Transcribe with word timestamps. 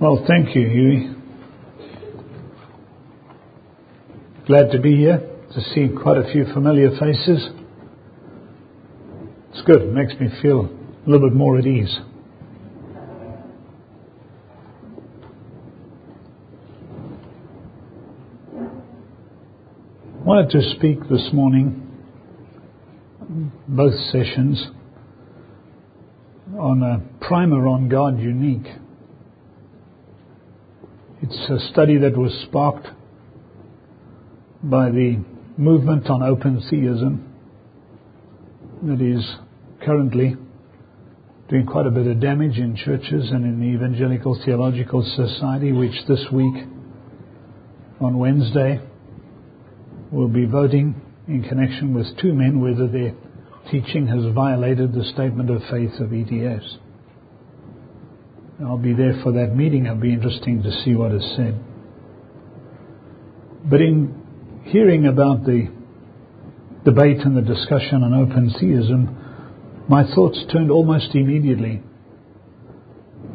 Well, 0.00 0.24
thank 0.26 0.56
you, 0.56 0.66
Huey. 0.66 1.14
Glad 4.46 4.72
to 4.72 4.80
be 4.80 4.96
here, 4.96 5.18
to 5.52 5.60
see 5.74 5.88
quite 6.02 6.16
a 6.16 6.32
few 6.32 6.46
familiar 6.54 6.88
faces. 6.98 7.50
It's 9.50 9.60
good, 9.66 9.82
it 9.82 9.92
makes 9.92 10.14
me 10.18 10.28
feel 10.40 10.70
a 11.06 11.10
little 11.10 11.28
bit 11.28 11.36
more 11.36 11.58
at 11.58 11.66
ease. 11.66 11.98
I 20.14 20.24
wanted 20.24 20.48
to 20.48 20.62
speak 20.76 21.00
this 21.10 21.28
morning, 21.34 21.86
both 23.68 23.92
sessions, 24.10 24.66
on 26.58 26.82
a 26.82 27.22
primer 27.22 27.68
on 27.68 27.90
God 27.90 28.18
Unique. 28.18 28.66
It's 31.22 31.50
a 31.50 31.70
study 31.70 31.98
that 31.98 32.16
was 32.16 32.32
sparked 32.48 32.86
by 34.62 34.90
the 34.90 35.22
movement 35.58 36.08
on 36.08 36.22
open 36.22 36.62
theism 36.70 37.30
that 38.82 39.02
is 39.02 39.22
currently 39.84 40.36
doing 41.50 41.66
quite 41.66 41.84
a 41.84 41.90
bit 41.90 42.06
of 42.06 42.20
damage 42.20 42.56
in 42.56 42.74
churches 42.74 43.30
and 43.30 43.44
in 43.44 43.60
the 43.60 43.66
Evangelical 43.66 44.40
Theological 44.46 45.02
Society, 45.14 45.72
which 45.72 45.92
this 46.08 46.24
week, 46.32 46.64
on 48.00 48.18
Wednesday, 48.18 48.80
will 50.10 50.28
be 50.28 50.46
voting 50.46 50.98
in 51.28 51.42
connection 51.42 51.92
with 51.92 52.06
two 52.18 52.32
men 52.32 52.62
whether 52.62 52.88
their 52.88 53.14
teaching 53.70 54.06
has 54.06 54.24
violated 54.34 54.94
the 54.94 55.04
statement 55.12 55.50
of 55.50 55.60
faith 55.70 56.00
of 56.00 56.14
ETS. 56.14 56.78
I'll 58.64 58.76
be 58.76 58.92
there 58.92 59.18
for 59.22 59.32
that 59.32 59.56
meeting. 59.56 59.86
It'll 59.86 59.96
be 59.96 60.12
interesting 60.12 60.62
to 60.62 60.70
see 60.84 60.94
what 60.94 61.12
is 61.12 61.24
said. 61.36 61.58
But 63.64 63.80
in 63.80 64.62
hearing 64.64 65.06
about 65.06 65.44
the 65.44 65.68
debate 66.84 67.20
and 67.20 67.36
the 67.36 67.42
discussion 67.42 68.02
on 68.02 68.12
open 68.12 68.52
theism, 68.60 69.86
my 69.88 70.04
thoughts 70.14 70.38
turned 70.52 70.70
almost 70.70 71.14
immediately 71.14 71.82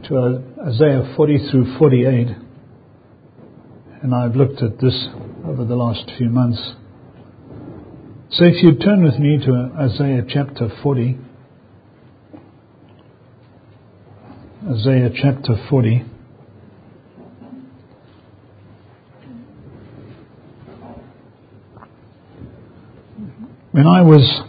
to 0.08 0.17
uh, 0.17 0.67
Isaiah 0.67 1.14
40 1.16 1.50
through 1.50 1.78
48. 1.80 2.28
And 4.04 4.14
I've 4.14 4.36
looked 4.36 4.62
at 4.62 4.80
this 4.80 5.08
over 5.45 5.66
the 5.66 5.76
last 5.76 6.12
few 6.17 6.30
months. 6.30 6.62
So 8.30 8.45
if 8.45 8.62
you'd 8.64 8.82
turn 8.82 9.04
with 9.04 9.17
me 9.20 9.39
to 9.44 9.72
Isaiah 9.80 10.23
chapter 10.28 10.70
40. 10.84 11.25
Isaiah 14.67 15.11
chapter 15.13 15.58
40. 15.69 16.03
When 23.71 23.86
I 23.86 24.02
was 24.02 24.41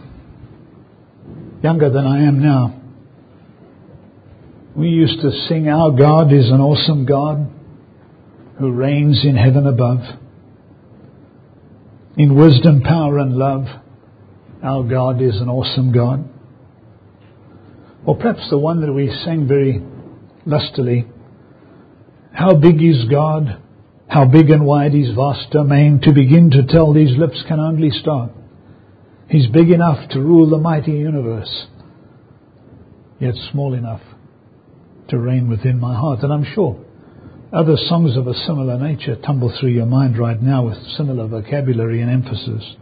younger 1.63 1.91
than 1.91 2.07
I 2.07 2.25
am 2.27 2.43
now, 2.43 2.81
we 4.75 4.89
used 4.89 5.21
to 5.21 5.31
sing, 5.49 5.69
Our 5.69 5.91
God 5.91 6.33
is 6.33 6.51
an 6.51 6.61
awesome 6.61 7.05
God 7.05 7.53
who 8.59 8.73
reigns 8.73 9.23
in 9.23 9.37
heaven 9.37 9.67
above. 9.67 10.01
In 12.17 12.35
wisdom, 12.37 12.81
power, 12.81 13.19
and 13.19 13.37
love, 13.37 13.67
our 14.63 14.83
God 14.83 15.21
is 15.21 15.39
an 15.43 15.51
awesome 15.51 15.93
God. 15.93 16.27
Or 18.07 18.17
perhaps 18.17 18.49
the 18.49 18.57
one 18.57 18.81
that 18.81 18.91
we 18.91 19.15
sang 19.23 19.47
very 19.47 19.83
lustily. 20.47 21.07
How 22.33 22.55
big 22.55 22.83
is 22.83 23.05
God? 23.11 23.63
How 24.09 24.25
big 24.25 24.51
and 24.51 24.65
wide 24.65 24.93
his 24.93 25.15
vast 25.15 25.51
domain? 25.51 26.01
To 26.05 26.13
begin 26.13 26.51
to 26.53 26.67
tell 26.67 26.93
these 26.93 27.17
lips 27.19 27.43
can 27.49 27.59
only 27.59 27.91
start. 27.91 28.31
He's 29.29 29.49
big 29.49 29.71
enough 29.71 30.09
to 30.11 30.21
rule 30.21 30.49
the 30.49 30.59
mighty 30.59 30.93
universe, 30.93 31.67
yet 33.19 33.35
small 33.51 33.75
enough 33.75 34.03
to 35.09 35.19
reign 35.19 35.49
within 35.49 35.81
my 35.81 35.95
heart. 35.95 36.21
And 36.23 36.33
I'm 36.33 36.47
sure 36.55 36.85
other 37.53 37.77
songs 37.89 38.17
of 38.17 38.27
a 38.27 38.35
similar 38.47 38.79
nature 38.79 39.17
tumble 39.17 39.53
through 39.59 39.71
your 39.71 39.87
mind 39.87 40.19
right 40.19 40.41
now 40.41 40.67
with 40.67 40.77
similar 40.97 41.27
vocabulary 41.27 42.03
and 42.03 42.11
emphasis. 42.11 42.77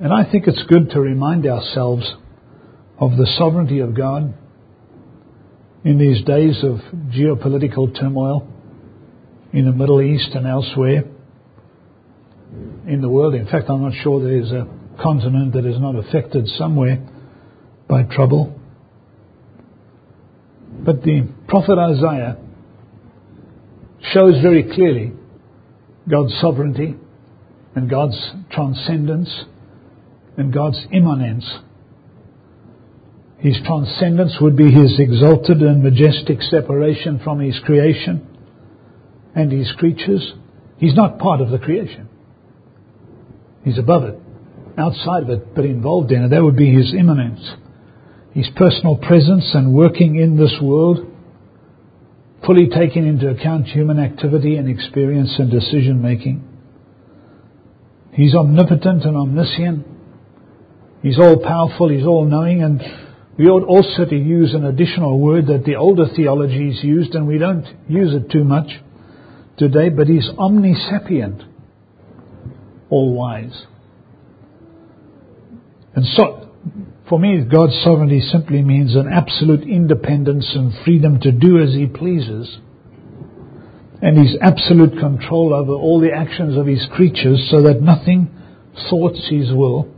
And 0.00 0.12
I 0.12 0.30
think 0.30 0.46
it's 0.46 0.62
good 0.68 0.90
to 0.90 1.00
remind 1.00 1.46
ourselves 1.46 2.14
of 2.98 3.12
the 3.12 3.26
sovereignty 3.38 3.80
of 3.80 3.96
God 3.96 4.34
in 5.86 5.98
these 5.98 6.24
days 6.24 6.64
of 6.64 6.80
geopolitical 7.12 7.96
turmoil 7.96 8.44
in 9.52 9.66
the 9.66 9.72
Middle 9.72 10.02
East 10.02 10.30
and 10.34 10.44
elsewhere 10.44 11.04
in 12.88 13.00
the 13.00 13.08
world. 13.08 13.34
In 13.36 13.46
fact, 13.46 13.70
I'm 13.70 13.82
not 13.82 13.92
sure 14.02 14.20
there 14.20 14.36
is 14.36 14.50
a 14.50 14.66
continent 15.00 15.52
that 15.52 15.64
is 15.64 15.78
not 15.78 15.94
affected 15.94 16.48
somewhere 16.58 17.06
by 17.88 18.02
trouble. 18.02 18.58
But 20.84 21.02
the 21.02 21.28
prophet 21.46 21.78
Isaiah 21.78 22.36
shows 24.12 24.42
very 24.42 24.64
clearly 24.64 25.12
God's 26.10 26.36
sovereignty 26.40 26.96
and 27.76 27.88
God's 27.88 28.18
transcendence 28.50 29.44
and 30.36 30.52
God's 30.52 30.84
immanence 30.90 31.48
his 33.38 33.56
transcendence 33.64 34.36
would 34.40 34.56
be 34.56 34.70
his 34.70 34.98
exalted 34.98 35.60
and 35.60 35.82
majestic 35.82 36.40
separation 36.42 37.20
from 37.22 37.40
his 37.40 37.58
creation 37.64 38.26
and 39.34 39.52
his 39.52 39.70
creatures. 39.76 40.32
He's 40.78 40.94
not 40.94 41.18
part 41.18 41.40
of 41.40 41.50
the 41.50 41.58
creation. 41.58 42.08
He's 43.62 43.78
above 43.78 44.04
it, 44.04 44.18
outside 44.78 45.24
of 45.24 45.30
it, 45.30 45.54
but 45.54 45.64
involved 45.64 46.12
in 46.12 46.24
it. 46.24 46.28
That 46.30 46.42
would 46.42 46.56
be 46.56 46.72
his 46.72 46.94
immanence. 46.94 47.40
His 48.32 48.48
personal 48.56 48.96
presence 48.96 49.50
and 49.54 49.74
working 49.74 50.16
in 50.16 50.36
this 50.36 50.54
world, 50.62 50.98
fully 52.44 52.68
taking 52.68 53.06
into 53.06 53.28
account 53.28 53.66
human 53.66 53.98
activity 53.98 54.56
and 54.56 54.68
experience 54.68 55.34
and 55.38 55.50
decision 55.50 56.00
making. 56.00 56.46
He's 58.12 58.34
omnipotent 58.34 59.04
and 59.04 59.16
omniscient. 59.16 59.86
He's 61.02 61.18
all 61.18 61.42
powerful, 61.42 61.90
he's 61.90 62.06
all 62.06 62.24
knowing, 62.24 62.62
and 62.62 62.80
we 63.38 63.46
ought 63.46 63.64
also 63.64 64.08
to 64.08 64.16
use 64.16 64.54
an 64.54 64.64
additional 64.64 65.18
word 65.18 65.48
that 65.48 65.64
the 65.64 65.76
older 65.76 66.06
theologies 66.14 66.82
used, 66.82 67.14
and 67.14 67.26
we 67.26 67.38
don't 67.38 67.66
use 67.86 68.14
it 68.14 68.30
too 68.30 68.44
much 68.44 68.68
today, 69.58 69.90
but 69.90 70.06
he's 70.06 70.28
omnisapient, 70.38 71.46
all 72.88 73.14
wise. 73.14 73.66
And 75.94 76.06
so, 76.16 76.50
for 77.08 77.18
me, 77.18 77.44
God's 77.44 77.78
sovereignty 77.84 78.20
simply 78.20 78.62
means 78.62 78.96
an 78.96 79.08
absolute 79.12 79.68
independence 79.68 80.50
and 80.54 80.72
freedom 80.84 81.20
to 81.20 81.30
do 81.30 81.62
as 81.62 81.74
he 81.74 81.86
pleases. 81.86 82.58
And 84.00 84.18
his 84.18 84.36
absolute 84.40 84.98
control 84.98 85.54
over 85.54 85.72
all 85.72 86.00
the 86.00 86.12
actions 86.12 86.56
of 86.56 86.66
his 86.66 86.86
creatures 86.94 87.48
so 87.50 87.62
that 87.62 87.80
nothing 87.80 88.30
thwarts 88.88 89.26
his 89.30 89.52
will 89.52 89.88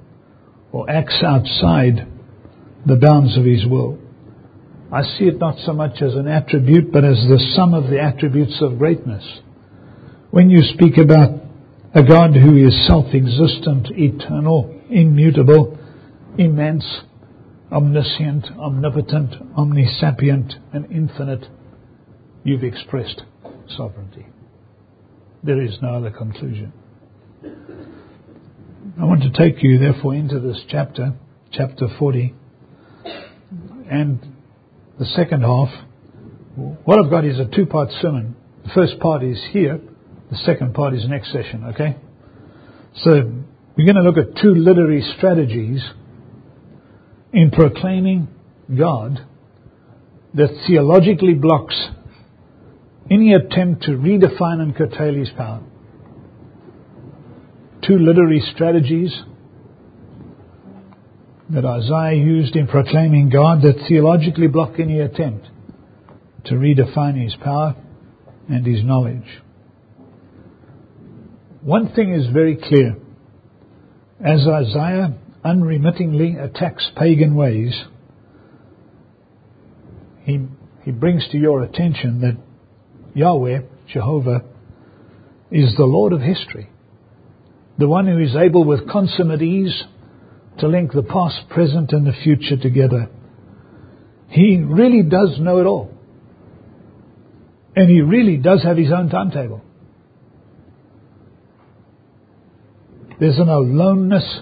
or 0.70 0.88
acts 0.88 1.22
outside 1.24 2.06
the 2.86 2.96
bounds 2.96 3.36
of 3.36 3.44
His 3.44 3.66
will. 3.66 3.98
I 4.90 5.02
see 5.02 5.26
it 5.26 5.38
not 5.38 5.58
so 5.66 5.72
much 5.72 6.00
as 6.00 6.14
an 6.14 6.28
attribute, 6.28 6.90
but 6.92 7.04
as 7.04 7.16
the 7.28 7.38
sum 7.54 7.74
of 7.74 7.90
the 7.90 8.00
attributes 8.00 8.58
of 8.62 8.78
greatness. 8.78 9.40
When 10.30 10.48
you 10.50 10.62
speak 10.74 10.96
about 10.96 11.42
a 11.94 12.02
God 12.02 12.34
who 12.34 12.56
is 12.56 12.86
self-existent, 12.86 13.88
eternal, 13.90 14.80
immutable, 14.90 15.78
immense, 16.38 16.84
omniscient, 17.70 18.46
omnipotent, 18.58 19.34
omnisapient, 19.56 20.54
and 20.72 20.90
infinite, 20.90 21.46
you've 22.44 22.64
expressed 22.64 23.22
sovereignty. 23.76 24.26
There 25.42 25.60
is 25.60 25.78
no 25.82 25.96
other 25.96 26.10
conclusion. 26.10 26.72
I 28.98 29.04
want 29.04 29.22
to 29.22 29.30
take 29.30 29.62
you, 29.62 29.78
therefore, 29.78 30.14
into 30.14 30.40
this 30.40 30.62
chapter, 30.68 31.14
chapter 31.52 31.88
40 31.98 32.34
and 33.90 34.20
the 34.98 35.06
second 35.06 35.42
half, 35.42 35.68
what 36.84 36.98
I've 36.98 37.10
got 37.10 37.24
is 37.24 37.38
a 37.38 37.46
two 37.46 37.66
part 37.66 37.90
sermon. 38.02 38.36
The 38.64 38.70
first 38.74 38.98
part 39.00 39.22
is 39.22 39.42
here, 39.52 39.80
the 40.30 40.36
second 40.38 40.74
part 40.74 40.94
is 40.94 41.08
next 41.08 41.32
session, 41.32 41.64
okay? 41.74 41.96
So 43.02 43.10
we're 43.76 43.86
going 43.92 43.96
to 43.96 44.02
look 44.02 44.18
at 44.18 44.40
two 44.42 44.54
literary 44.54 45.02
strategies 45.16 45.84
in 47.32 47.50
proclaiming 47.50 48.28
God 48.76 49.24
that 50.34 50.48
theologically 50.66 51.34
blocks 51.34 51.88
any 53.10 53.32
attempt 53.32 53.84
to 53.84 53.92
redefine 53.92 54.60
and 54.60 54.76
curtail 54.76 55.14
his 55.14 55.30
power. 55.30 55.62
Two 57.86 57.98
literary 57.98 58.42
strategies 58.54 59.16
that 61.50 61.64
Isaiah 61.64 62.22
used 62.22 62.56
in 62.56 62.66
proclaiming 62.66 63.30
God 63.30 63.62
that 63.62 63.86
theologically 63.88 64.48
block 64.48 64.78
any 64.78 65.00
attempt 65.00 65.46
to 66.44 66.54
redefine 66.54 67.22
his 67.22 67.34
power 67.42 67.74
and 68.48 68.66
his 68.66 68.84
knowledge. 68.84 69.26
One 71.62 71.92
thing 71.94 72.12
is 72.12 72.26
very 72.32 72.56
clear. 72.56 72.96
As 74.24 74.46
Isaiah 74.46 75.14
unremittingly 75.44 76.36
attacks 76.36 76.90
pagan 76.96 77.34
ways, 77.34 77.74
he, 80.24 80.46
he 80.82 80.90
brings 80.90 81.26
to 81.30 81.38
your 81.38 81.62
attention 81.62 82.20
that 82.20 82.36
Yahweh, 83.14 83.60
Jehovah, 83.92 84.42
is 85.50 85.74
the 85.76 85.84
Lord 85.84 86.12
of 86.12 86.20
history, 86.20 86.68
the 87.78 87.88
one 87.88 88.06
who 88.06 88.18
is 88.18 88.36
able 88.36 88.64
with 88.64 88.88
consummate 88.88 89.40
ease 89.40 89.84
to 90.58 90.68
link 90.68 90.92
the 90.92 91.02
past, 91.02 91.48
present, 91.50 91.92
and 91.92 92.06
the 92.06 92.12
future 92.12 92.56
together. 92.56 93.08
He 94.28 94.58
really 94.58 95.02
does 95.02 95.38
know 95.38 95.58
it 95.58 95.66
all. 95.66 95.90
And 97.74 97.88
he 97.88 98.00
really 98.00 98.36
does 98.36 98.62
have 98.64 98.76
his 98.76 98.92
own 98.92 99.08
timetable. 99.08 99.62
There's 103.20 103.38
an 103.38 103.48
aloneness 103.48 104.40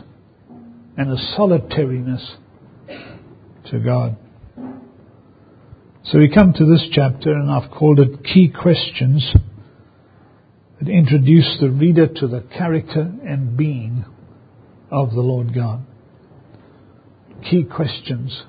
and 0.96 1.12
a 1.12 1.16
solitariness 1.36 2.36
to 3.70 3.78
God. 3.78 4.16
So 6.04 6.18
we 6.18 6.30
come 6.32 6.52
to 6.52 6.64
this 6.64 6.86
chapter, 6.92 7.32
and 7.32 7.50
I've 7.50 7.70
called 7.70 7.98
it 7.98 8.22
Key 8.22 8.48
Questions 8.48 9.34
that 10.78 10.88
introduce 10.88 11.56
the 11.60 11.70
reader 11.70 12.06
to 12.06 12.28
the 12.28 12.42
character 12.56 13.12
and 13.26 13.56
being 13.56 14.04
of 14.90 15.10
the 15.10 15.20
Lord 15.20 15.54
God. 15.54 15.84
Key 17.42 17.64
questions 17.64 18.44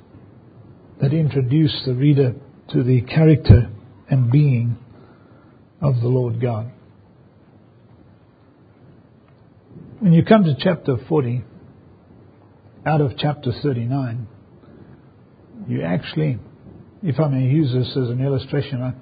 that 1.01 1.13
introduce 1.13 1.84
the 1.86 1.94
reader 1.94 2.36
to 2.69 2.84
the 2.84 3.01
character 3.01 3.69
and 4.10 4.31
being 4.31 4.78
of 5.81 6.01
the 6.01 6.07
Lord 6.07 6.42
God. 6.42 6.72
When 10.00 10.13
you 10.13 10.24
come 10.24 10.44
to 10.44 10.56
chapter 10.60 10.98
40, 11.07 11.44
out 12.86 13.01
of 13.01 13.18
chapter 13.18 13.51
39, 13.63 14.28
you 15.68 15.83
actually, 15.83 16.40
if 17.04 17.19
I 17.19 17.28
may 17.28 17.44
use 17.44 17.74
this 17.74 17.90
as 17.92 18.10
an 18.10 18.24
illustration, 18.24 18.81
I 18.81 18.94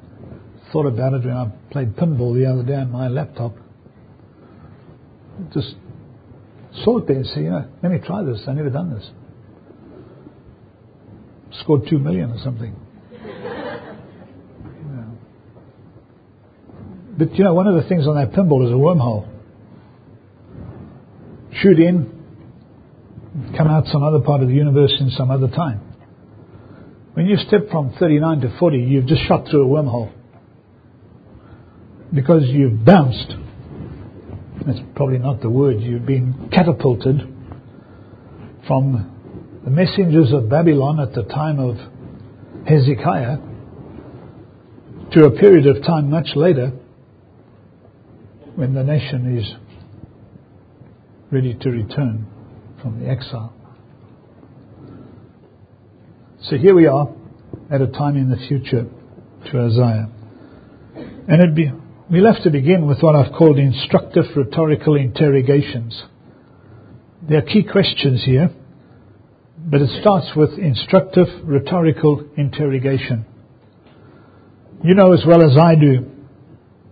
thought 0.72 0.88
about 0.88 1.14
it 1.14 1.26
when 1.26 1.36
I 1.36 1.52
played 1.72 1.96
pinball 1.96 2.34
the 2.34 2.52
other 2.52 2.64
day 2.64 2.76
on 2.76 2.92
my 2.92 3.08
laptop. 3.08 3.56
Just 5.54 5.76
saw 6.84 6.98
it 7.00 7.08
there 7.08 7.18
and 7.18 7.28
said, 7.28 7.44
you 7.44 7.50
know, 7.50 7.66
let 7.84 7.92
me 7.92 8.00
try 8.06 8.24
this. 8.24 8.42
I've 8.48 8.56
never 8.56 8.70
done 8.70 8.94
this. 8.94 9.10
Scored 11.66 11.88
two 11.90 11.98
million 11.98 12.30
or 12.30 12.38
something. 12.44 12.76
But 17.18 17.34
you 17.34 17.44
know, 17.44 17.56
one 17.56 17.66
of 17.66 17.82
the 17.82 17.90
things 17.90 18.06
on 18.08 18.16
that 18.18 18.34
pinball 18.34 18.66
is 18.68 18.72
a 18.72 18.76
wormhole. 18.76 19.28
Shoot 21.54 21.80
in, 21.80 22.12
come 23.58 23.68
out 23.68 23.86
some 23.88 24.04
other 24.04 24.20
part 24.20 24.44
of 24.44 24.50
the 24.50 24.54
universe 24.54 24.94
in 25.00 25.10
some 25.10 25.32
other 25.32 25.48
time. 25.48 25.82
When 27.14 27.26
you 27.26 27.38
step 27.38 27.72
from 27.72 27.96
39 28.00 28.42
to 28.42 28.58
40, 28.60 28.78
you've 28.78 29.08
just 29.08 29.24
shot 29.24 29.48
through 29.50 29.64
a 29.64 29.68
wormhole. 29.68 30.12
Because 32.14 32.44
you've 32.46 32.86
bounced. 32.86 33.34
That's 34.68 34.80
probably 34.96 35.18
not 35.18 35.42
the 35.42 35.50
word. 35.50 35.80
You've 35.80 36.06
been 36.06 36.50
catapulted 36.54 37.22
from 38.68 39.15
the 39.66 39.72
messengers 39.72 40.32
of 40.32 40.48
Babylon 40.48 41.00
at 41.00 41.14
the 41.14 41.24
time 41.24 41.60
of 41.60 41.76
Hezekiah 42.68 43.38
to 45.12 45.26
a 45.26 45.32
period 45.32 45.66
of 45.66 45.84
time 45.84 46.12
much 46.12 46.30
later 46.36 46.72
when 48.56 48.76
the 48.76 48.84
nation 48.84 49.38
is 49.40 49.54
ready 51.32 51.56
to 51.56 51.70
return 51.72 52.28
from 52.80 53.02
the 53.02 53.10
exile. 53.10 53.54
So 56.44 56.58
here 56.58 56.76
we 56.76 56.86
are 56.86 57.10
at 57.72 57.82
a 57.82 57.88
time 57.88 58.18
in 58.18 58.30
the 58.30 58.38
future 58.48 58.86
to 59.52 59.60
Isaiah. 59.60 60.10
And 61.28 61.56
be, 61.56 61.72
we'll 62.12 62.32
have 62.32 62.44
to 62.44 62.52
begin 62.52 62.86
with 62.86 63.02
what 63.02 63.16
I've 63.16 63.34
called 63.34 63.58
instructive 63.58 64.26
rhetorical 64.36 64.96
interrogations. 64.96 66.04
There 67.28 67.40
are 67.40 67.42
key 67.42 67.64
questions 67.64 68.24
here, 68.24 68.52
but 69.66 69.82
it 69.82 69.90
starts 70.02 70.28
with 70.36 70.60
instructive 70.60 71.28
rhetorical 71.44 72.24
interrogation. 72.38 73.26
You 74.84 74.94
know 74.94 75.14
as 75.14 75.24
well 75.26 75.42
as 75.42 75.58
I 75.58 75.76
do 75.76 76.12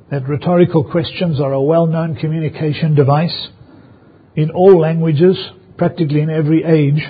that 0.09 0.27
rhetorical 0.27 0.83
questions 0.83 1.39
are 1.39 1.53
a 1.53 1.61
well 1.61 1.85
known 1.85 2.15
communication 2.15 2.95
device 2.95 3.49
in 4.35 4.49
all 4.51 4.79
languages, 4.79 5.37
practically 5.77 6.21
in 6.21 6.29
every 6.29 6.63
age, 6.63 7.03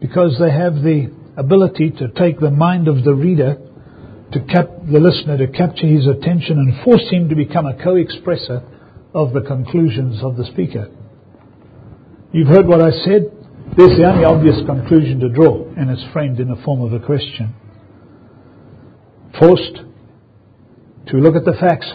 because 0.00 0.36
they 0.38 0.50
have 0.50 0.74
the 0.74 1.10
ability 1.36 1.90
to 1.90 2.08
take 2.08 2.38
the 2.38 2.50
mind 2.50 2.88
of 2.88 3.04
the 3.04 3.14
reader, 3.14 3.56
to 4.32 4.40
cap 4.40 4.68
the 4.90 4.98
listener, 4.98 5.38
to 5.38 5.46
capture 5.46 5.86
his 5.86 6.06
attention 6.06 6.58
and 6.58 6.84
force 6.84 7.08
him 7.10 7.28
to 7.28 7.34
become 7.34 7.66
a 7.66 7.74
co-expresser 7.82 8.62
of 9.14 9.32
the 9.32 9.42
conclusions 9.42 10.22
of 10.22 10.36
the 10.36 10.44
speaker. 10.44 10.88
You've 12.32 12.48
heard 12.48 12.66
what 12.66 12.82
I 12.82 12.90
said. 13.04 13.41
There's 13.74 13.96
the 13.96 14.04
only 14.04 14.24
obvious 14.24 14.56
conclusion 14.66 15.20
to 15.20 15.30
draw, 15.30 15.66
and 15.78 15.88
it's 15.88 16.04
framed 16.12 16.38
in 16.40 16.48
the 16.48 16.60
form 16.62 16.82
of 16.82 16.92
a 16.92 17.04
question. 17.04 17.54
Forced 19.38 19.80
to 21.06 21.16
look 21.16 21.36
at 21.36 21.46
the 21.46 21.56
facts 21.58 21.90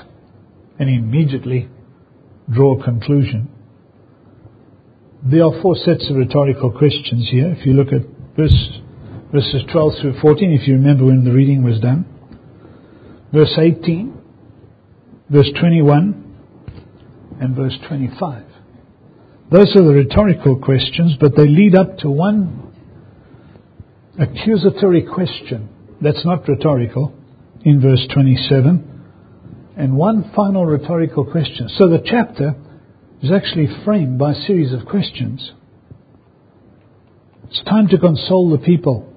and 0.80 0.90
immediately 0.90 1.70
draw 2.52 2.80
a 2.80 2.84
conclusion. 2.84 3.50
There 5.24 5.44
are 5.44 5.62
four 5.62 5.76
sets 5.76 6.10
of 6.10 6.16
rhetorical 6.16 6.72
questions 6.72 7.30
here. 7.30 7.56
If 7.56 7.64
you 7.68 7.74
look 7.74 7.90
at 7.94 8.02
verse, 8.36 8.80
verses 9.32 9.62
12 9.72 9.94
through 10.02 10.20
14, 10.20 10.54
if 10.60 10.68
you 10.68 10.76
remember 10.76 11.06
when 11.06 11.26
the 11.26 11.32
reading 11.32 11.64
was 11.64 11.80
done. 11.80 12.06
Verse 13.32 13.54
18, 13.56 14.18
verse 15.30 15.52
21, 15.60 16.24
and 17.40 17.56
verse 17.56 17.78
25. 17.88 18.46
Those 19.50 19.74
are 19.78 19.84
the 19.84 19.94
rhetorical 19.94 20.60
questions, 20.60 21.16
but 21.20 21.36
they 21.36 21.48
lead 21.48 21.76
up 21.76 22.00
to 22.00 22.10
one 22.10 22.74
accusatory 24.20 25.04
question 25.04 25.70
that's 26.02 26.26
not 26.26 26.48
rhetorical 26.48 27.14
in 27.64 27.82
verse 27.82 28.06
27 28.14 28.98
and 29.78 29.96
one 29.96 30.32
final 30.36 30.66
rhetorical 30.66 31.24
question. 31.24 31.70
So 31.70 31.88
the 31.88 32.04
chapter 32.04 32.56
is 33.22 33.32
actually 33.32 33.68
framed 33.86 34.20
by 34.20 34.32
a 34.32 34.42
series 34.42 34.74
of 34.74 34.86
questions. 34.86 35.52
It's 37.46 37.64
time 37.64 37.88
to 37.90 37.98
console 37.98 38.50
the 38.50 38.58
people. 38.58 39.14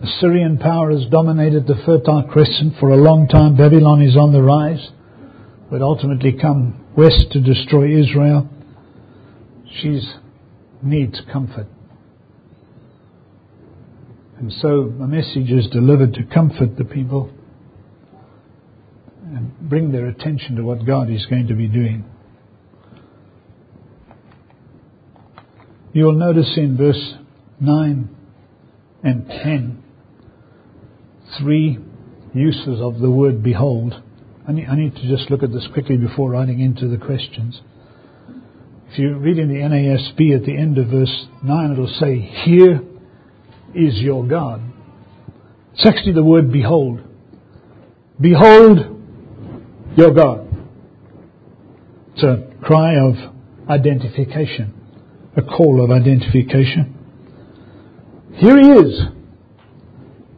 Assyrian 0.00 0.58
power 0.58 0.92
has 0.92 1.06
dominated 1.10 1.66
the 1.66 1.82
Fertile 1.84 2.22
Crescent 2.22 2.74
for 2.80 2.90
a 2.90 2.96
long 2.96 3.28
time. 3.28 3.56
Babylon 3.56 4.00
is 4.00 4.16
on 4.16 4.32
the 4.32 4.42
rise, 4.42 4.88
would 5.70 5.82
ultimately 5.82 6.32
come 6.40 6.86
west 6.96 7.32
to 7.32 7.40
destroy 7.40 8.00
Israel. 8.00 8.48
She 9.74 10.00
needs 10.82 11.20
comfort. 11.32 11.66
And 14.38 14.52
so 14.52 14.92
a 15.02 15.06
message 15.06 15.50
is 15.50 15.68
delivered 15.68 16.14
to 16.14 16.22
comfort 16.24 16.76
the 16.76 16.84
people 16.84 17.30
and 19.24 19.52
bring 19.68 19.92
their 19.92 20.06
attention 20.06 20.56
to 20.56 20.62
what 20.62 20.86
God 20.86 21.10
is 21.10 21.26
going 21.26 21.48
to 21.48 21.54
be 21.54 21.66
doing. 21.66 22.04
You'll 25.92 26.12
notice 26.12 26.52
in 26.56 26.76
verse 26.76 27.14
9 27.60 28.08
and 29.02 29.26
10 29.26 29.82
three 31.38 31.78
uses 32.34 32.80
of 32.80 33.00
the 33.00 33.10
word 33.10 33.42
behold. 33.42 34.02
I 34.46 34.52
need, 34.52 34.66
I 34.66 34.76
need 34.76 34.94
to 34.96 35.08
just 35.08 35.30
look 35.30 35.42
at 35.42 35.52
this 35.52 35.66
quickly 35.72 35.96
before 35.96 36.30
writing 36.30 36.60
into 36.60 36.88
the 36.88 36.96
questions. 36.96 37.60
If 38.90 38.98
you 38.98 39.16
read 39.18 39.38
in 39.38 39.48
the 39.48 39.56
NASB 39.56 40.34
at 40.34 40.44
the 40.44 40.56
end 40.56 40.78
of 40.78 40.88
verse 40.88 41.26
9, 41.42 41.72
it'll 41.72 41.86
say, 42.00 42.20
Here 42.20 42.80
is 43.74 43.98
your 43.98 44.26
God. 44.26 44.62
It's 45.74 45.86
actually 45.86 46.14
the 46.14 46.24
word 46.24 46.50
behold. 46.50 47.00
Behold 48.20 48.78
your 49.96 50.12
God. 50.12 50.48
It's 52.14 52.22
a 52.22 52.50
cry 52.64 52.96
of 52.96 53.14
identification, 53.68 54.74
a 55.36 55.42
call 55.42 55.84
of 55.84 55.90
identification. 55.90 56.94
Here 58.34 58.56
he 58.56 58.68
is. 58.68 59.00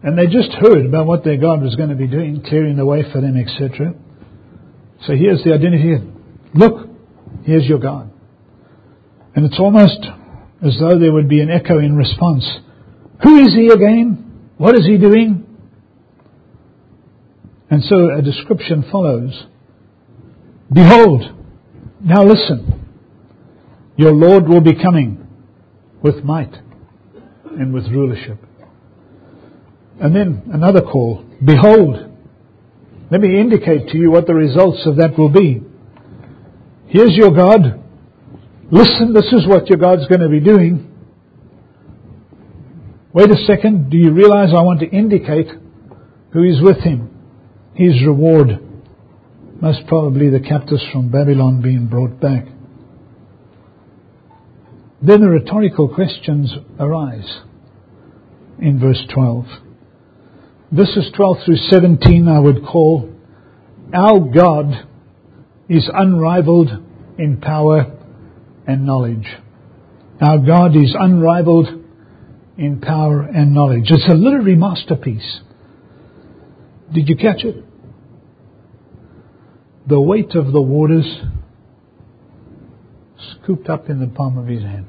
And 0.03 0.19
they 0.19 0.27
just 0.27 0.53
heard 0.53 0.87
about 0.87 1.07
what 1.07 1.25
their 1.25 1.37
God 1.37 1.63
was 1.63 1.77
going 1.77 1.91
to 1.91 1.95
be 1.95 2.07
doing, 2.07 2.43
clearing 2.47 2.77
the 2.77 2.87
way 2.87 3.03
for 3.13 3.21
them, 3.21 3.37
etc. 3.37 3.95
So 5.07 5.15
here's 5.15 5.45
the 5.45 5.53
identity. 5.53 5.97
Look, 6.55 6.89
here's 7.45 7.67
your 7.67 7.79
God. 7.79 8.11
And 9.35 9.45
it's 9.45 9.59
almost 9.59 10.07
as 10.63 10.77
though 10.81 10.99
there 10.99 11.13
would 11.13 11.29
be 11.29 11.41
an 11.41 11.51
echo 11.51 11.79
in 11.79 11.97
response. 11.97 12.45
Who 13.23 13.39
is 13.39 13.55
he 13.55 13.69
again? 13.69 14.51
What 14.57 14.75
is 14.75 14.87
he 14.87 14.99
doing? 14.99 15.47
And 17.71 17.83
so 17.85 18.11
a 18.11 18.23
description 18.23 18.85
follows. 18.91 19.47
Behold, 20.73 21.23
now 22.03 22.25
listen, 22.25 22.87
your 23.97 24.13
Lord 24.13 24.49
will 24.49 24.61
be 24.61 24.75
coming 24.75 25.27
with 26.03 26.25
might 26.25 26.55
and 27.59 27.73
with 27.73 27.85
rulership. 27.89 28.39
And 30.01 30.15
then 30.15 30.43
another 30.53 30.81
call. 30.81 31.25
Behold, 31.45 32.11
let 33.11 33.21
me 33.21 33.41
indicate 33.41 33.89
to 33.89 33.99
you 33.99 34.11
what 34.11 34.27
the 34.27 34.35
results 34.35 34.87
of 34.87 34.97
that 34.97 35.19
will 35.19 35.29
be. 35.29 35.63
Here's 36.87 37.15
your 37.15 37.31
God. 37.31 37.80
Listen, 38.73 39.13
this 39.13 39.33
is 39.33 39.49
what 39.49 39.69
your 39.69 39.79
God's 39.79 40.07
going 40.07 40.21
to 40.21 40.29
be 40.29 40.39
doing. 40.39 40.87
Wait 43.13 43.29
a 43.29 43.37
second. 43.45 43.91
Do 43.91 43.97
you 43.97 44.13
realize 44.13 44.51
I 44.55 44.63
want 44.63 44.79
to 44.81 44.89
indicate 44.89 45.49
who 46.33 46.45
is 46.45 46.63
with 46.63 46.79
him? 46.79 47.11
His 47.75 48.01
reward. 48.07 48.61
Most 49.61 49.89
probably 49.89 50.31
the 50.31 50.39
captives 50.39 50.85
from 50.93 51.11
Babylon 51.11 51.61
being 51.61 51.89
brought 51.89 52.21
back. 52.21 52.47
Then 55.03 55.23
the 55.23 55.29
rhetorical 55.29 55.93
questions 55.93 56.53
arise 56.79 57.41
in 58.61 58.79
verse 58.79 59.03
12. 59.13 59.47
Verses 60.71 61.11
12 61.17 61.37
through 61.45 61.57
17 61.57 62.29
I 62.29 62.39
would 62.39 62.65
call 62.65 63.11
Our 63.93 64.21
God 64.21 64.87
is 65.69 65.91
unrivaled 65.93 66.71
in 67.19 67.41
power 67.41 67.97
and 68.71 68.87
knowledge. 68.87 69.27
Our 70.21 70.39
God 70.39 70.77
is 70.77 70.95
unrivaled 70.99 71.67
in 72.57 72.81
power 72.81 73.23
and 73.23 73.53
knowledge. 73.53 73.85
It's 73.87 74.09
a 74.09 74.15
literary 74.15 74.55
masterpiece. 74.55 75.41
Did 76.93 77.09
you 77.09 77.17
catch 77.17 77.43
it? 77.45 77.65
The 79.89 80.01
weight 80.01 80.35
of 80.35 80.53
the 80.53 80.61
waters 80.61 81.07
scooped 83.33 83.69
up 83.69 83.89
in 83.89 83.99
the 83.99 84.07
palm 84.07 84.39
of 84.39 84.47
his 84.47 84.63
hand. 84.63 84.87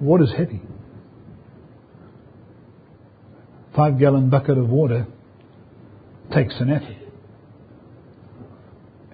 Water's 0.00 0.32
heavy. 0.36 0.60
Five 3.76 3.98
gallon 4.00 4.30
bucket 4.30 4.58
of 4.58 4.68
water 4.68 5.06
takes 6.34 6.54
an 6.58 6.70
effort. 6.70 7.01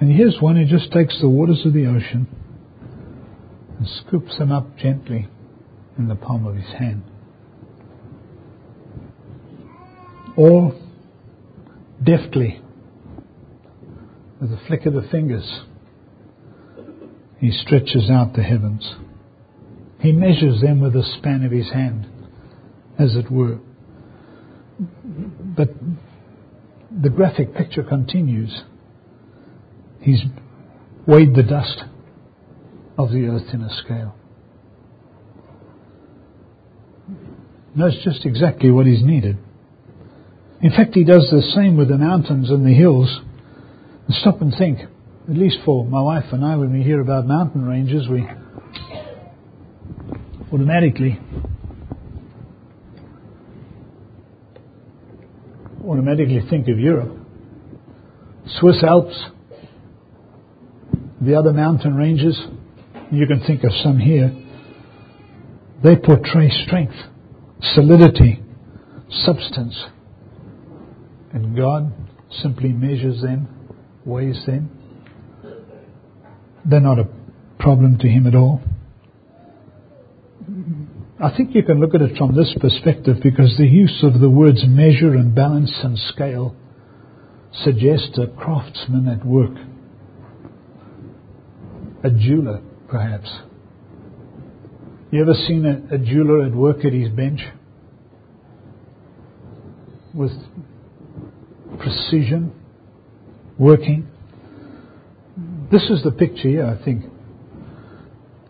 And 0.00 0.12
here's 0.12 0.40
one 0.40 0.56
who 0.56 0.64
just 0.64 0.92
takes 0.92 1.20
the 1.20 1.28
waters 1.28 1.64
of 1.66 1.72
the 1.72 1.86
ocean 1.86 2.28
and 3.78 3.88
scoops 4.06 4.38
them 4.38 4.52
up 4.52 4.76
gently 4.76 5.28
in 5.98 6.08
the 6.08 6.14
palm 6.14 6.46
of 6.46 6.54
his 6.54 6.72
hand. 6.78 7.02
Or 10.36 10.72
deftly, 12.02 12.62
with 14.40 14.52
a 14.52 14.60
flick 14.68 14.86
of 14.86 14.94
the 14.94 15.02
fingers, 15.10 15.62
he 17.38 17.50
stretches 17.50 18.08
out 18.08 18.34
the 18.34 18.42
heavens. 18.42 18.94
He 19.98 20.12
measures 20.12 20.60
them 20.60 20.80
with 20.80 20.92
the 20.92 21.02
span 21.18 21.44
of 21.44 21.50
his 21.50 21.70
hand, 21.70 22.06
as 22.98 23.16
it 23.16 23.30
were. 23.30 23.58
But 24.78 25.70
the 26.90 27.10
graphic 27.10 27.54
picture 27.54 27.82
continues. 27.82 28.62
He's 30.08 30.22
weighed 31.06 31.34
the 31.34 31.42
dust 31.42 31.84
of 32.96 33.10
the 33.10 33.26
earth 33.26 33.52
in 33.52 33.60
a 33.60 33.68
scale. 33.84 34.14
Knows 37.74 38.02
just 38.02 38.24
exactly 38.24 38.70
what 38.70 38.86
is 38.86 39.02
needed. 39.02 39.36
In 40.62 40.70
fact, 40.70 40.94
he 40.94 41.04
does 41.04 41.28
the 41.30 41.42
same 41.54 41.76
with 41.76 41.88
the 41.88 41.98
mountains 41.98 42.48
and 42.48 42.64
the 42.64 42.72
hills. 42.72 43.20
And 44.06 44.16
stop 44.22 44.40
and 44.40 44.54
think. 44.56 44.78
At 45.28 45.36
least 45.36 45.58
for 45.66 45.84
my 45.84 46.00
wife 46.00 46.32
and 46.32 46.42
I, 46.42 46.56
when 46.56 46.72
we 46.72 46.82
hear 46.82 47.02
about 47.02 47.26
mountain 47.26 47.66
ranges, 47.66 48.08
we 48.08 48.26
automatically 50.50 51.20
automatically 55.86 56.40
think 56.48 56.66
of 56.68 56.78
Europe. 56.78 57.14
Swiss 58.58 58.82
Alps, 58.82 59.14
the 61.28 61.38
other 61.38 61.52
mountain 61.52 61.94
ranges, 61.94 62.40
you 63.12 63.26
can 63.26 63.40
think 63.46 63.62
of 63.62 63.70
some 63.82 63.98
here, 63.98 64.34
they 65.84 65.94
portray 65.94 66.48
strength, 66.64 66.94
solidity, 67.74 68.42
substance. 69.10 69.78
And 71.34 71.54
God 71.54 71.92
simply 72.40 72.70
measures 72.70 73.20
them, 73.20 73.46
weighs 74.06 74.42
them. 74.46 74.70
They're 76.64 76.80
not 76.80 76.98
a 76.98 77.08
problem 77.58 77.98
to 77.98 78.08
Him 78.08 78.26
at 78.26 78.34
all. 78.34 78.62
I 81.22 81.36
think 81.36 81.54
you 81.54 81.62
can 81.62 81.78
look 81.78 81.94
at 81.94 82.00
it 82.00 82.16
from 82.16 82.34
this 82.34 82.54
perspective 82.58 83.16
because 83.22 83.54
the 83.58 83.66
use 83.66 84.02
of 84.02 84.20
the 84.20 84.30
words 84.30 84.64
measure 84.66 85.12
and 85.12 85.34
balance 85.34 85.72
and 85.82 85.98
scale 85.98 86.56
suggests 87.52 88.18
a 88.18 88.28
craftsman 88.28 89.08
at 89.08 89.26
work. 89.26 89.52
A 92.04 92.10
jeweler, 92.10 92.62
perhaps. 92.88 93.28
You 95.10 95.22
ever 95.22 95.34
seen 95.34 95.66
a, 95.66 95.94
a 95.94 95.98
jeweler 95.98 96.44
at 96.44 96.54
work 96.54 96.84
at 96.84 96.92
his 96.92 97.08
bench? 97.08 97.40
With 100.14 100.32
precision, 101.78 102.52
working. 103.58 104.06
This 105.70 105.82
is 105.90 106.02
the 106.04 106.12
picture 106.12 106.48
here, 106.48 106.66
I 106.66 106.82
think. 106.84 107.04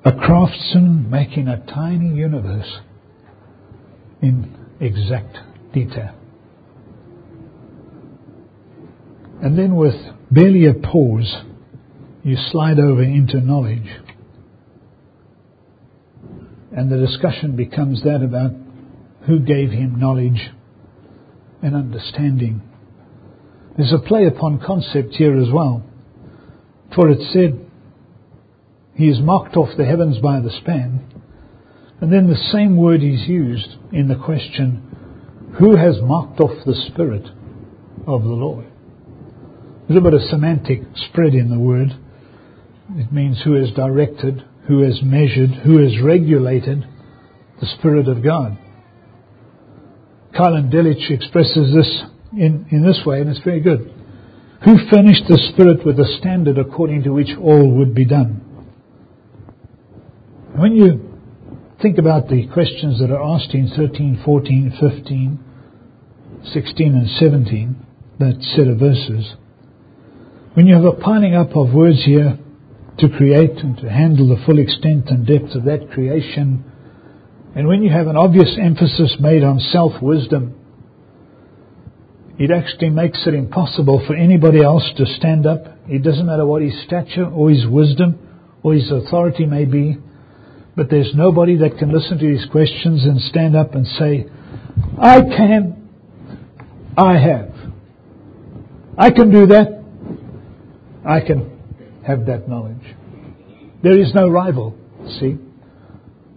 A 0.04 0.12
craftsman 0.12 1.10
making 1.10 1.48
a 1.48 1.64
tiny 1.66 2.14
universe 2.14 2.78
in 4.22 4.56
exact 4.80 5.38
detail. 5.72 6.14
And 9.42 9.56
then 9.56 9.76
with 9.76 9.94
barely 10.30 10.66
a 10.66 10.74
pause, 10.74 11.42
you 12.24 12.36
slide 12.50 12.78
over 12.78 13.02
into 13.02 13.40
knowledge. 13.40 13.88
And 16.72 16.90
the 16.90 16.98
discussion 16.98 17.56
becomes 17.56 18.02
that 18.02 18.22
about 18.22 18.52
who 19.26 19.40
gave 19.40 19.70
him 19.70 19.98
knowledge 19.98 20.50
and 21.62 21.74
understanding. 21.74 22.62
There's 23.76 23.92
a 23.92 23.98
play 23.98 24.26
upon 24.26 24.60
concept 24.64 25.14
here 25.14 25.38
as 25.38 25.50
well. 25.52 25.84
For 26.94 27.08
it 27.10 27.20
said, 27.32 27.64
he 28.94 29.08
has 29.08 29.20
marked 29.20 29.56
off 29.56 29.76
the 29.76 29.84
heavens 29.84 30.18
by 30.18 30.40
the 30.40 30.50
span. 30.50 31.04
And 32.00 32.12
then 32.12 32.28
the 32.28 32.50
same 32.52 32.76
word 32.76 33.02
is 33.02 33.28
used 33.28 33.68
in 33.92 34.08
the 34.08 34.16
question, 34.16 35.54
Who 35.58 35.76
has 35.76 36.00
marked 36.02 36.40
off 36.40 36.64
the 36.64 36.74
Spirit 36.92 37.26
of 38.06 38.22
the 38.22 38.28
Lord? 38.28 38.66
There's 39.86 39.98
A 39.98 40.02
bit 40.02 40.14
of 40.14 40.22
semantic 40.22 40.82
spread 40.96 41.34
in 41.34 41.50
the 41.50 41.58
word. 41.58 41.96
It 42.96 43.12
means 43.12 43.40
who 43.44 43.54
has 43.54 43.70
directed, 43.72 44.42
who 44.66 44.82
has 44.82 45.00
measured, 45.02 45.50
who 45.64 45.82
has 45.82 46.00
regulated 46.02 46.86
the 47.60 47.66
Spirit 47.78 48.08
of 48.08 48.22
God. 48.22 48.56
Keil 50.34 50.70
Delitzsch 50.72 51.10
expresses 51.10 51.74
this 51.74 52.02
in, 52.32 52.66
in 52.70 52.82
this 52.84 53.00
way, 53.04 53.20
and 53.20 53.28
it's 53.28 53.40
very 53.40 53.60
good. 53.60 53.92
Who 54.64 54.76
furnished 54.90 55.24
the 55.28 55.38
Spirit 55.52 55.84
with 55.84 55.98
a 55.98 56.16
standard 56.18 56.58
according 56.58 57.02
to 57.04 57.12
which 57.12 57.30
all 57.40 57.70
would 57.76 57.94
be 57.94 58.04
done? 58.04 58.44
When 60.56 60.74
you 60.74 61.18
think 61.80 61.98
about 61.98 62.28
the 62.28 62.48
questions 62.48 63.00
that 63.00 63.10
are 63.10 63.22
asked 63.22 63.54
in 63.54 63.68
13, 63.68 64.22
14, 64.24 64.76
15, 64.80 65.38
16, 66.52 66.94
and 66.94 67.08
17, 67.10 67.86
that 68.18 68.42
set 68.56 68.66
of 68.66 68.78
verses, 68.78 69.34
when 70.54 70.66
you 70.66 70.74
have 70.74 70.84
a 70.84 70.92
piling 70.92 71.34
up 71.34 71.54
of 71.54 71.72
words 71.72 72.04
here 72.04 72.38
to 72.98 73.08
create 73.08 73.58
and 73.58 73.76
to 73.78 73.88
handle 73.88 74.28
the 74.28 74.42
full 74.44 74.58
extent 74.58 75.08
and 75.08 75.26
depth 75.26 75.54
of 75.54 75.64
that 75.64 75.90
creation, 75.92 76.64
and 77.54 77.66
when 77.66 77.82
you 77.82 77.90
have 77.90 78.06
an 78.06 78.16
obvious 78.16 78.56
emphasis 78.60 79.16
made 79.20 79.42
on 79.42 79.58
self 79.58 80.00
wisdom, 80.02 80.54
it 82.38 82.50
actually 82.50 82.90
makes 82.90 83.26
it 83.26 83.34
impossible 83.34 84.04
for 84.06 84.14
anybody 84.14 84.62
else 84.62 84.84
to 84.96 85.06
stand 85.06 85.46
up. 85.46 85.64
It 85.88 86.02
doesn't 86.02 86.26
matter 86.26 86.46
what 86.46 86.62
his 86.62 86.74
stature 86.84 87.26
or 87.26 87.50
his 87.50 87.66
wisdom 87.66 88.18
or 88.62 88.74
his 88.74 88.90
authority 88.90 89.46
may 89.46 89.64
be 89.64 89.98
but 90.78 90.88
there's 90.90 91.12
nobody 91.12 91.56
that 91.56 91.76
can 91.76 91.92
listen 91.92 92.18
to 92.18 92.24
these 92.24 92.46
questions 92.52 93.04
and 93.04 93.20
stand 93.22 93.56
up 93.56 93.74
and 93.74 93.84
say, 93.84 94.26
I 94.96 95.20
can, 95.22 95.88
I 96.96 97.18
have. 97.18 97.52
I 98.96 99.10
can 99.10 99.32
do 99.32 99.46
that. 99.46 99.84
I 101.04 101.18
can 101.18 101.57
have 102.08 102.24
that 102.26 102.48
knowledge. 102.48 102.96
There 103.82 103.98
is 104.00 104.12
no 104.14 104.28
rival, 104.28 104.74
see? 105.20 105.36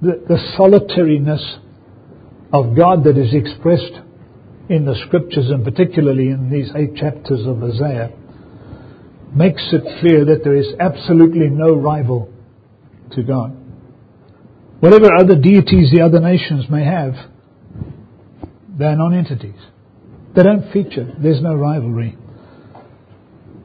The, 0.01 0.23
the 0.27 0.37
solitariness 0.57 1.41
of 2.53 2.75
God 2.75 3.05
that 3.05 3.17
is 3.17 3.33
expressed 3.33 3.93
in 4.69 4.85
the 4.85 4.95
scriptures 5.07 5.49
and 5.49 5.63
particularly 5.63 6.27
in 6.27 6.49
these 6.51 6.69
eight 6.75 6.95
chapters 6.95 7.47
of 7.47 7.63
Isaiah 7.63 8.11
makes 9.33 9.63
it 9.71 9.99
clear 10.01 10.25
that 10.25 10.43
there 10.43 10.55
is 10.55 10.67
absolutely 10.79 11.49
no 11.49 11.73
rival 11.73 12.31
to 13.13 13.23
God. 13.23 13.57
Whatever 14.81 15.13
other 15.13 15.35
deities 15.35 15.91
the 15.91 16.01
other 16.01 16.19
nations 16.19 16.65
may 16.69 16.83
have, 16.83 17.13
they're 18.77 18.97
non-entities. 18.97 19.61
They 20.35 20.43
don't 20.43 20.71
feature. 20.73 21.15
There's 21.17 21.41
no 21.41 21.55
rivalry. 21.55 22.17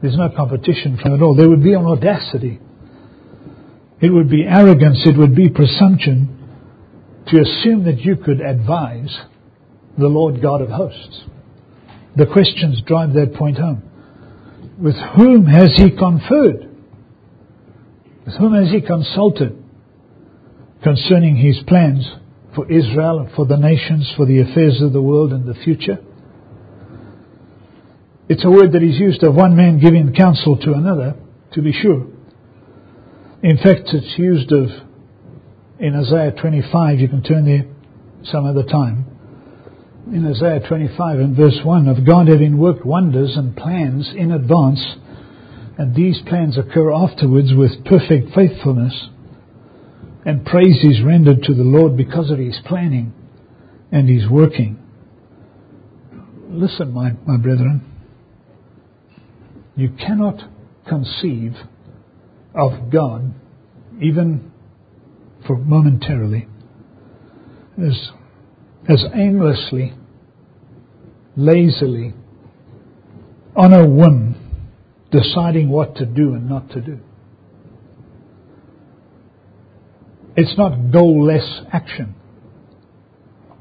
There's 0.01 0.17
no 0.17 0.29
competition 0.35 0.97
from 1.01 1.13
it 1.13 1.21
all. 1.21 1.35
There 1.35 1.49
would 1.49 1.63
be 1.63 1.73
an 1.73 1.85
audacity. 1.85 2.59
It 3.99 4.09
would 4.09 4.29
be 4.29 4.43
arrogance. 4.43 4.99
It 5.05 5.17
would 5.17 5.35
be 5.35 5.49
presumption 5.49 6.33
to 7.27 7.41
assume 7.41 7.85
that 7.85 7.99
you 7.99 8.15
could 8.15 8.41
advise 8.41 9.15
the 9.97 10.07
Lord 10.07 10.41
God 10.41 10.61
of 10.61 10.69
hosts. 10.69 11.23
The 12.15 12.27
questions 12.27 12.81
drive 12.85 13.13
that 13.13 13.33
point 13.33 13.57
home. 13.57 13.83
With 14.79 14.95
whom 15.15 15.45
has 15.47 15.71
he 15.75 15.91
conferred? 15.91 16.69
With 18.25 18.35
whom 18.35 18.53
has 18.53 18.71
he 18.71 18.81
consulted 18.81 19.63
concerning 20.83 21.35
his 21.35 21.57
plans 21.67 22.07
for 22.53 22.71
Israel, 22.71 23.29
for 23.35 23.45
the 23.45 23.57
nations, 23.57 24.11
for 24.15 24.25
the 24.25 24.41
affairs 24.41 24.81
of 24.81 24.93
the 24.93 25.01
world 25.01 25.33
and 25.33 25.47
the 25.47 25.55
future? 25.63 25.97
It's 28.29 28.43
a 28.43 28.49
word 28.49 28.73
that 28.73 28.83
is 28.83 28.99
used 28.99 29.23
of 29.23 29.35
one 29.35 29.55
man 29.55 29.79
giving 29.79 30.13
counsel 30.13 30.57
to 30.57 30.73
another, 30.73 31.15
to 31.53 31.61
be 31.61 31.71
sure. 31.71 32.07
In 33.41 33.57
fact, 33.57 33.89
it's 33.93 34.17
used 34.17 34.51
of 34.51 34.67
in 35.79 35.95
Isaiah 35.95 36.31
25. 36.31 36.99
You 36.99 37.07
can 37.07 37.23
turn 37.23 37.45
there 37.45 37.65
some 38.25 38.45
other 38.45 38.63
time. 38.63 39.05
In 40.07 40.25
Isaiah 40.27 40.59
25 40.67 41.19
and 41.19 41.37
verse 41.37 41.59
1 41.63 41.87
of 41.87 42.05
God 42.05 42.27
having 42.27 42.57
worked 42.57 42.85
wonders 42.85 43.37
and 43.37 43.55
plans 43.55 44.11
in 44.15 44.31
advance, 44.31 44.83
and 45.77 45.95
these 45.95 46.19
plans 46.27 46.57
occur 46.57 46.91
afterwards 46.91 47.53
with 47.53 47.85
perfect 47.85 48.35
faithfulness, 48.35 49.09
and 50.25 50.45
praise 50.45 50.83
is 50.83 51.01
rendered 51.01 51.43
to 51.43 51.53
the 51.53 51.63
Lord 51.63 51.95
because 51.95 52.29
of 52.29 52.39
his 52.39 52.57
planning 52.65 53.13
and 53.91 54.09
his 54.09 54.29
working. 54.29 54.79
Listen, 56.49 56.93
my, 56.93 57.11
my 57.25 57.37
brethren. 57.37 57.96
You 59.77 59.89
cannot 59.89 60.41
conceive 60.89 61.53
of 62.55 62.91
God, 62.91 63.31
even 64.01 64.51
for 65.45 65.55
momentarily, 65.55 66.47
as, 67.77 68.09
as 68.89 69.05
aimlessly, 69.13 69.93
lazily, 71.35 72.15
on 73.55 73.71
a 73.71 73.87
whim, 73.87 74.35
deciding 75.11 75.69
what 75.69 75.95
to 75.97 76.07
do 76.07 76.33
and 76.33 76.49
not 76.49 76.71
to 76.71 76.81
do. 76.81 76.99
It's 80.35 80.57
not 80.57 80.91
goal-less 80.91 81.61
action. 81.71 82.15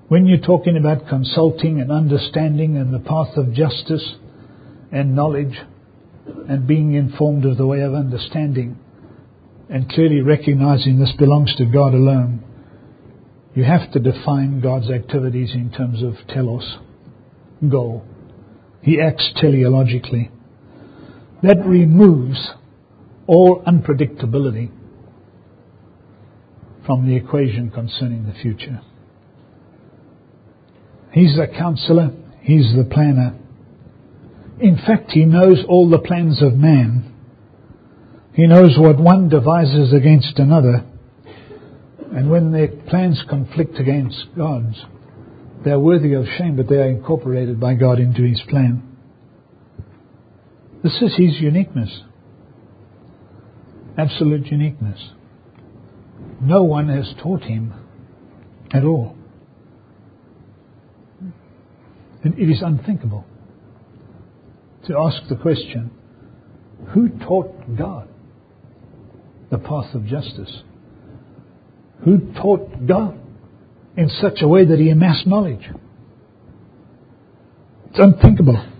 When 0.08 0.26
you're 0.26 0.38
talking 0.38 0.78
about 0.78 1.08
consulting 1.08 1.80
and 1.80 1.92
understanding 1.92 2.78
and 2.78 2.94
the 2.94 3.00
path 3.00 3.36
of 3.36 3.52
justice 3.52 4.14
and 4.90 5.14
knowledge, 5.14 5.58
and 6.48 6.66
being 6.66 6.94
informed 6.94 7.44
of 7.44 7.56
the 7.56 7.66
way 7.66 7.80
of 7.80 7.94
understanding 7.94 8.78
and 9.68 9.90
clearly 9.90 10.20
recognizing 10.20 10.98
this 10.98 11.12
belongs 11.18 11.54
to 11.56 11.64
God 11.64 11.94
alone, 11.94 12.44
you 13.54 13.64
have 13.64 13.90
to 13.92 13.98
define 13.98 14.60
God's 14.60 14.90
activities 14.90 15.52
in 15.54 15.70
terms 15.70 16.02
of 16.02 16.14
telos, 16.28 16.76
goal. 17.68 18.04
He 18.82 19.00
acts 19.00 19.32
teleologically. 19.42 20.30
That 21.42 21.64
removes 21.66 22.50
all 23.26 23.62
unpredictability 23.66 24.70
from 26.84 27.08
the 27.08 27.16
equation 27.16 27.70
concerning 27.70 28.26
the 28.26 28.34
future. 28.34 28.80
He's 31.12 31.34
the 31.36 31.46
counselor, 31.46 32.12
he's 32.42 32.74
the 32.76 32.84
planner, 32.84 33.36
in 34.58 34.76
fact, 34.76 35.10
he 35.10 35.24
knows 35.24 35.64
all 35.68 35.90
the 35.90 35.98
plans 35.98 36.42
of 36.42 36.54
man. 36.54 37.12
He 38.32 38.46
knows 38.46 38.76
what 38.78 38.98
one 38.98 39.28
devises 39.28 39.92
against 39.92 40.38
another. 40.38 40.84
And 42.12 42.30
when 42.30 42.52
their 42.52 42.68
plans 42.68 43.22
conflict 43.28 43.78
against 43.78 44.24
God's, 44.36 44.82
they 45.64 45.70
are 45.72 45.80
worthy 45.80 46.14
of 46.14 46.24
shame, 46.38 46.56
but 46.56 46.68
they 46.68 46.76
are 46.76 46.88
incorporated 46.88 47.60
by 47.60 47.74
God 47.74 47.98
into 47.98 48.22
his 48.22 48.40
plan. 48.48 48.82
This 50.82 50.94
is 51.02 51.14
his 51.16 51.40
uniqueness. 51.40 52.02
Absolute 53.98 54.46
uniqueness. 54.46 55.10
No 56.40 56.62
one 56.62 56.88
has 56.88 57.12
taught 57.22 57.42
him 57.42 57.74
at 58.70 58.84
all. 58.84 59.16
And 62.22 62.38
it 62.38 62.50
is 62.50 62.62
unthinkable 62.62 63.24
to 64.86 64.96
ask 64.98 65.28
the 65.28 65.36
question 65.36 65.90
who 66.88 67.08
taught 67.08 67.76
God 67.76 68.08
the 69.50 69.58
path 69.58 69.94
of 69.94 70.06
justice? 70.06 70.62
Who 72.04 72.32
taught 72.34 72.86
God 72.86 73.18
in 73.96 74.08
such 74.08 74.42
a 74.42 74.48
way 74.48 74.64
that 74.66 74.78
he 74.78 74.90
amassed 74.90 75.26
knowledge? 75.26 75.68
It's 77.90 77.98
unthinkable. 77.98 78.72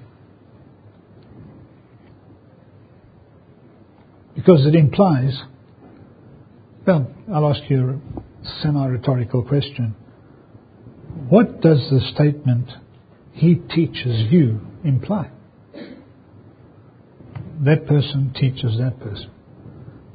Because 4.34 4.66
it 4.66 4.74
implies, 4.74 5.40
well, 6.86 7.10
I'll 7.32 7.48
ask 7.48 7.68
you 7.70 8.00
a 8.44 8.62
semi 8.62 8.86
rhetorical 8.86 9.42
question. 9.42 9.96
What 11.28 11.60
does 11.60 11.78
the 11.90 12.00
statement, 12.14 12.70
He 13.32 13.54
teaches 13.54 14.30
you, 14.30 14.60
imply? 14.84 15.30
That 17.64 17.86
person 17.86 18.34
teaches 18.38 18.78
that 18.78 18.98
person. 19.00 19.30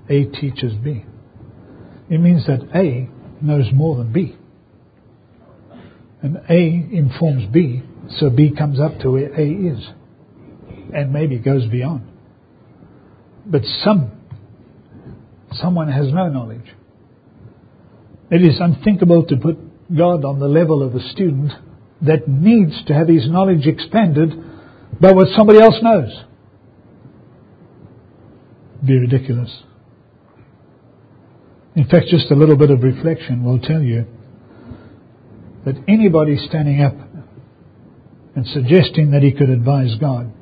A 0.09 0.25
teaches 0.25 0.73
B. 0.83 1.05
It 2.09 2.19
means 2.19 2.45
that 2.45 2.61
A 2.75 3.09
knows 3.43 3.65
more 3.73 3.97
than 3.97 4.11
B. 4.11 4.35
And 6.21 6.37
A 6.49 6.95
informs 6.95 7.51
B, 7.51 7.81
so 8.19 8.29
B 8.29 8.51
comes 8.55 8.79
up 8.79 8.99
to 8.99 9.11
where 9.11 9.33
A 9.33 9.47
is. 9.47 9.87
And 10.93 11.13
maybe 11.13 11.39
goes 11.39 11.65
beyond. 11.67 12.03
But 13.45 13.61
some, 13.83 14.11
someone 15.53 15.89
has 15.91 16.11
no 16.11 16.27
knowledge. 16.27 16.69
It 18.29 18.43
is 18.43 18.57
unthinkable 18.59 19.25
to 19.25 19.37
put 19.37 19.57
God 19.95 20.25
on 20.25 20.39
the 20.39 20.47
level 20.47 20.83
of 20.83 20.95
a 20.95 21.01
student 21.09 21.51
that 22.01 22.27
needs 22.27 22.83
to 22.85 22.93
have 22.93 23.07
his 23.07 23.29
knowledge 23.29 23.65
expanded 23.65 24.31
by 24.99 25.11
what 25.11 25.27
somebody 25.35 25.59
else 25.59 25.79
knows 25.81 26.11
be 28.85 28.97
ridiculous. 28.97 29.63
In 31.75 31.87
fact, 31.87 32.07
just 32.07 32.31
a 32.31 32.35
little 32.35 32.57
bit 32.57 32.69
of 32.69 32.83
reflection 32.83 33.43
will 33.43 33.59
tell 33.59 33.81
you 33.81 34.05
that 35.65 35.75
anybody 35.87 36.37
standing 36.49 36.81
up 36.81 36.95
and 38.35 38.45
suggesting 38.47 39.11
that 39.11 39.21
he 39.21 39.31
could 39.31 39.49
advise 39.49 39.95
God 39.95 40.33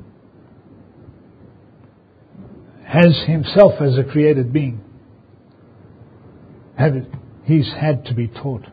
has 2.87 3.23
himself 3.27 3.73
as 3.81 3.97
a 3.97 4.03
created 4.03 4.51
being. 4.51 4.81
He's 7.45 7.71
had 7.79 8.05
to 8.05 8.13
be 8.15 8.27
taught 8.27 8.65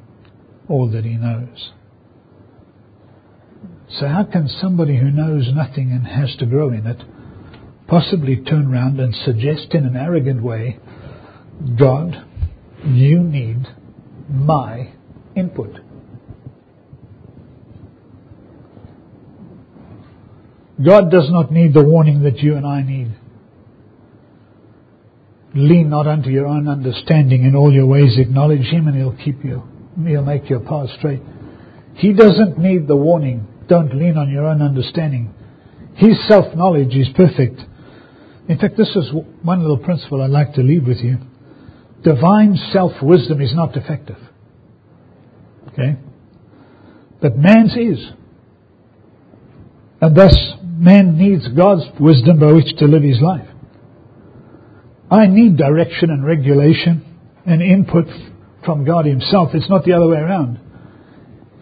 all 0.69 0.91
that 0.91 1.05
he 1.05 1.15
knows. 1.15 1.73
So 3.99 4.07
how 4.07 4.25
can 4.25 4.49
somebody 4.49 4.97
who 4.97 5.11
knows 5.11 5.51
nothing 5.53 5.93
and 5.93 6.07
has 6.07 6.35
to 6.39 6.47
grow 6.47 6.71
in 6.71 6.87
it 6.87 7.03
possibly 7.89 8.37
turn 8.37 8.73
around 8.73 9.01
and 9.01 9.15
suggest 9.15 9.69
in 9.73 9.85
an 9.85 9.97
arrogant 9.97 10.43
way, 10.43 10.79
God, 11.79 12.25
you 12.85 13.21
need 13.21 13.67
my 14.29 14.93
input. 15.35 15.77
God 20.85 21.11
does 21.11 21.31
not 21.31 21.51
need 21.51 21.73
the 21.73 21.85
warning 21.85 22.23
that 22.25 22.39
you 22.39 22.55
and 22.55 22.67
I 22.67 22.83
need. 22.83 23.13
Lean 25.55 25.89
not 25.89 26.07
unto 26.07 26.29
your 26.29 26.47
own 26.47 26.69
understanding 26.69 27.45
in 27.45 27.57
all 27.57 27.73
your 27.73 27.87
ways, 27.87 28.19
acknowledge 28.19 28.67
Him 28.67 28.89
and 28.89 28.97
He'll 28.97 29.17
keep 29.17 29.43
you. 29.43 29.63
He'll 30.05 30.23
make 30.23 30.51
your 30.51 30.61
path 30.61 30.91
straight. 30.99 31.23
He 31.95 32.13
doesn't 32.13 32.59
need 32.59 32.87
the 32.87 32.97
warning. 32.97 33.47
Don't 33.69 33.97
lean 33.97 34.19
on 34.19 34.31
your 34.31 34.45
own 34.45 34.61
understanding. 34.61 35.33
His 35.95 36.17
self 36.29 36.55
knowledge 36.55 36.95
is 36.95 37.09
perfect. 37.17 37.59
In 38.49 38.59
fact, 38.59 38.77
this 38.77 38.95
is 38.95 39.11
one 39.43 39.61
little 39.61 39.79
principle 39.79 40.23
I'd 40.23 40.31
like 40.31 40.55
to 40.55 40.63
leave 40.63 40.87
with 40.87 40.99
you. 40.99 41.19
Divine 42.05 42.57
self 42.73 42.93
wisdom 43.03 43.41
is 43.41 43.55
not 43.55 43.73
defective. 43.73 44.19
Okay? 45.69 45.97
But 47.21 47.37
man's 47.37 47.77
is. 47.77 48.13
And 50.01 50.17
thus, 50.17 50.37
man 50.63 51.19
needs 51.19 51.49
God's 51.49 51.85
wisdom 51.99 52.39
by 52.39 52.53
which 52.53 52.77
to 52.79 52.87
live 52.87 53.03
his 53.03 53.21
life. 53.21 53.49
I 55.11 55.27
need 55.27 55.57
direction 55.57 56.11
and 56.11 56.25
regulation 56.25 57.05
and 57.47 57.63
input 57.63 58.07
from 58.65 58.85
God 58.85 59.07
Himself. 59.07 59.51
It's 59.55 59.71
not 59.71 59.85
the 59.85 59.93
other 59.93 60.09
way 60.09 60.19
around. 60.19 60.59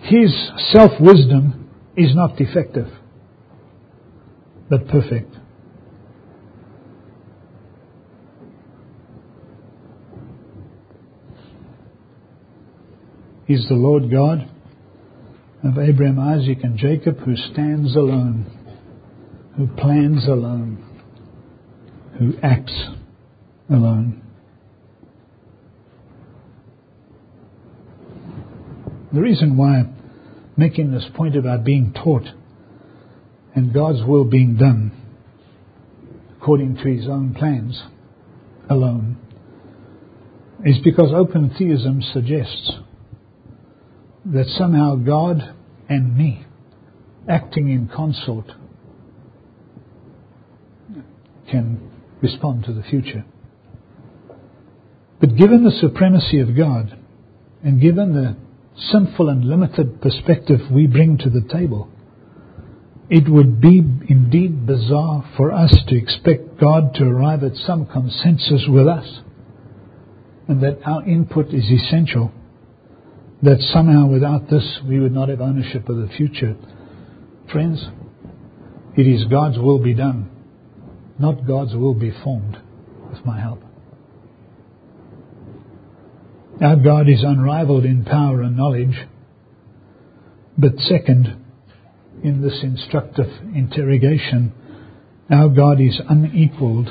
His 0.00 0.34
self 0.72 0.92
wisdom 1.00 1.70
is 1.96 2.14
not 2.14 2.36
defective, 2.36 2.88
but 4.68 4.88
perfect. 4.88 5.33
He's 13.46 13.66
the 13.68 13.74
Lord 13.74 14.10
God 14.10 14.48
of 15.62 15.78
Abraham, 15.78 16.18
Isaac, 16.18 16.58
and 16.62 16.78
Jacob 16.78 17.18
who 17.20 17.36
stands 17.36 17.94
alone, 17.94 18.46
who 19.56 19.66
plans 19.66 20.26
alone, 20.26 20.82
who 22.18 22.34
acts 22.42 22.84
alone. 23.68 24.22
The 29.12 29.20
reason 29.20 29.56
why 29.56 29.80
I'm 29.80 29.96
making 30.56 30.90
this 30.90 31.04
point 31.14 31.36
about 31.36 31.64
being 31.64 31.92
taught 31.92 32.26
and 33.54 33.72
God's 33.72 34.02
will 34.04 34.24
being 34.24 34.56
done 34.56 34.90
according 36.38 36.76
to 36.76 36.82
his 36.82 37.06
own 37.08 37.34
plans 37.34 37.80
alone 38.68 39.16
is 40.64 40.78
because 40.82 41.12
open 41.14 41.54
theism 41.56 42.02
suggests 42.12 42.72
that 44.26 44.46
somehow 44.58 44.96
God 44.96 45.54
and 45.88 46.16
me 46.16 46.44
acting 47.28 47.68
in 47.68 47.88
consort 47.88 48.46
can 51.50 51.90
respond 52.22 52.64
to 52.64 52.72
the 52.72 52.82
future. 52.82 53.24
But 55.20 55.36
given 55.36 55.64
the 55.64 55.70
supremacy 55.70 56.40
of 56.40 56.56
God 56.56 56.98
and 57.62 57.80
given 57.80 58.14
the 58.14 58.36
sinful 58.90 59.28
and 59.28 59.44
limited 59.44 60.00
perspective 60.00 60.60
we 60.70 60.86
bring 60.86 61.18
to 61.18 61.30
the 61.30 61.46
table, 61.52 61.88
it 63.10 63.28
would 63.28 63.60
be 63.60 63.78
indeed 64.08 64.66
bizarre 64.66 65.24
for 65.36 65.52
us 65.52 65.74
to 65.88 65.96
expect 65.96 66.58
God 66.58 66.94
to 66.94 67.04
arrive 67.04 67.44
at 67.44 67.54
some 67.54 67.86
consensus 67.86 68.64
with 68.68 68.88
us 68.88 69.20
and 70.48 70.62
that 70.62 70.78
our 70.84 71.04
input 71.04 71.48
is 71.48 71.70
essential, 71.70 72.32
that 73.44 73.60
somehow 73.74 74.06
without 74.06 74.48
this 74.48 74.80
we 74.88 74.98
would 74.98 75.12
not 75.12 75.28
have 75.28 75.42
ownership 75.42 75.86
of 75.90 75.96
the 75.96 76.08
future. 76.16 76.56
Friends, 77.52 77.86
it 78.96 79.06
is 79.06 79.24
God's 79.26 79.58
will 79.58 79.78
be 79.78 79.92
done, 79.92 80.30
not 81.18 81.46
God's 81.46 81.74
will 81.74 81.92
be 81.92 82.10
formed 82.22 82.56
with 83.10 83.22
my 83.26 83.38
help. 83.38 83.62
Our 86.62 86.76
God 86.76 87.08
is 87.10 87.22
unrivaled 87.22 87.84
in 87.84 88.06
power 88.06 88.40
and 88.40 88.56
knowledge. 88.56 88.96
But 90.56 90.78
second, 90.78 91.44
in 92.22 92.40
this 92.40 92.60
instructive 92.62 93.26
interrogation, 93.54 94.54
our 95.30 95.48
God 95.50 95.80
is 95.82 96.00
unequaled 96.08 96.88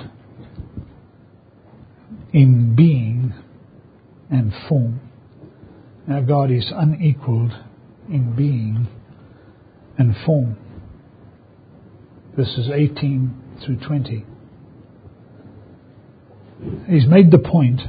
in 2.31 2.75
being 2.75 3.33
and 4.29 4.53
form. 4.69 4.99
Our 6.09 6.21
God 6.21 6.51
is 6.51 6.71
unequaled 6.75 7.51
in 8.09 8.35
being 8.35 8.87
and 9.97 10.15
form. 10.25 10.57
Verses 12.35 12.69
18 12.73 13.59
through 13.65 13.77
20. 13.77 14.25
He's 16.89 17.07
made 17.07 17.31
the 17.31 17.37
point 17.37 17.81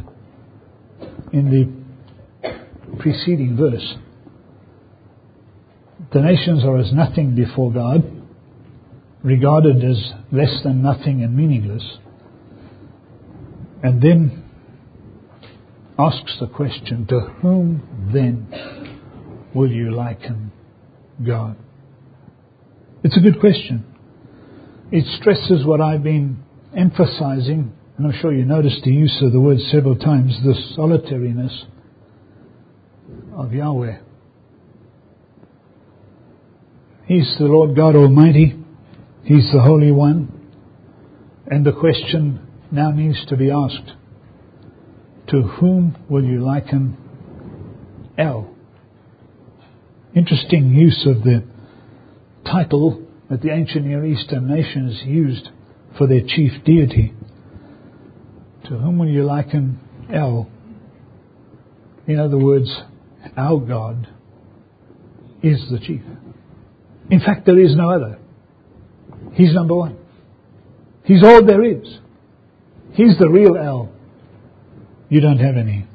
in 1.32 1.50
the 2.42 2.98
preceding 2.98 3.56
verse. 3.56 3.94
The 6.12 6.20
nations 6.20 6.62
are 6.64 6.78
as 6.78 6.92
nothing 6.92 7.34
before 7.34 7.72
God, 7.72 8.04
regarded 9.24 9.82
as 9.82 10.12
less 10.30 10.62
than 10.62 10.82
nothing 10.82 11.22
and 11.22 11.36
meaningless. 11.36 11.98
And 13.82 14.00
then 14.00 14.43
asks 15.98 16.36
the 16.40 16.46
question, 16.46 17.06
To 17.08 17.20
whom 17.20 18.10
then 18.12 18.48
will 19.54 19.70
you 19.70 19.90
liken 19.94 20.52
God? 21.24 21.56
It's 23.02 23.16
a 23.16 23.20
good 23.20 23.40
question. 23.40 23.84
It 24.90 25.04
stresses 25.20 25.64
what 25.64 25.80
I've 25.80 26.02
been 26.02 26.42
emphasizing 26.76 27.72
and 27.96 28.06
I'm 28.06 28.20
sure 28.20 28.32
you 28.32 28.44
noticed 28.44 28.82
the 28.84 28.90
use 28.90 29.22
of 29.22 29.32
the 29.32 29.40
word 29.40 29.58
several 29.70 29.96
times, 29.96 30.36
the 30.42 30.54
solitariness 30.74 31.64
of 33.36 33.52
Yahweh. 33.52 33.98
He's 37.06 37.36
the 37.38 37.44
Lord 37.44 37.76
God 37.76 37.94
Almighty. 37.94 38.58
He's 39.22 39.48
the 39.52 39.62
Holy 39.62 39.92
One. 39.92 40.30
And 41.46 41.64
the 41.64 41.72
question 41.72 42.40
now 42.72 42.90
needs 42.90 43.24
to 43.26 43.36
be 43.36 43.50
asked 43.50 43.92
To 45.28 45.42
whom 45.42 45.96
will 46.08 46.24
you 46.24 46.44
liken 46.44 46.96
El? 48.18 48.54
Interesting 50.14 50.74
use 50.74 51.06
of 51.06 51.24
the 51.24 51.44
title 52.44 53.02
that 53.30 53.40
the 53.40 53.50
ancient 53.50 53.86
Near 53.86 54.04
Eastern 54.04 54.48
nations 54.48 55.02
used 55.04 55.48
for 55.96 56.06
their 56.06 56.20
chief 56.20 56.52
deity. 56.64 57.14
To 58.64 58.78
whom 58.78 58.98
will 58.98 59.08
you 59.08 59.24
liken 59.24 59.80
El? 60.12 60.48
In 62.06 62.18
other 62.18 62.38
words, 62.38 62.70
our 63.36 63.58
God 63.58 64.06
is 65.42 65.58
the 65.70 65.78
chief. 65.78 66.02
In 67.10 67.20
fact, 67.20 67.46
there 67.46 67.58
is 67.58 67.74
no 67.74 67.90
other. 67.90 68.18
He's 69.32 69.52
number 69.54 69.74
one. 69.74 69.96
He's 71.04 71.22
all 71.22 71.44
there 71.44 71.64
is. 71.64 71.98
He's 72.92 73.18
the 73.18 73.28
real 73.28 73.56
El. 73.56 73.93
You 75.08 75.20
don't 75.20 75.38
have 75.38 75.56
any. 75.56 75.86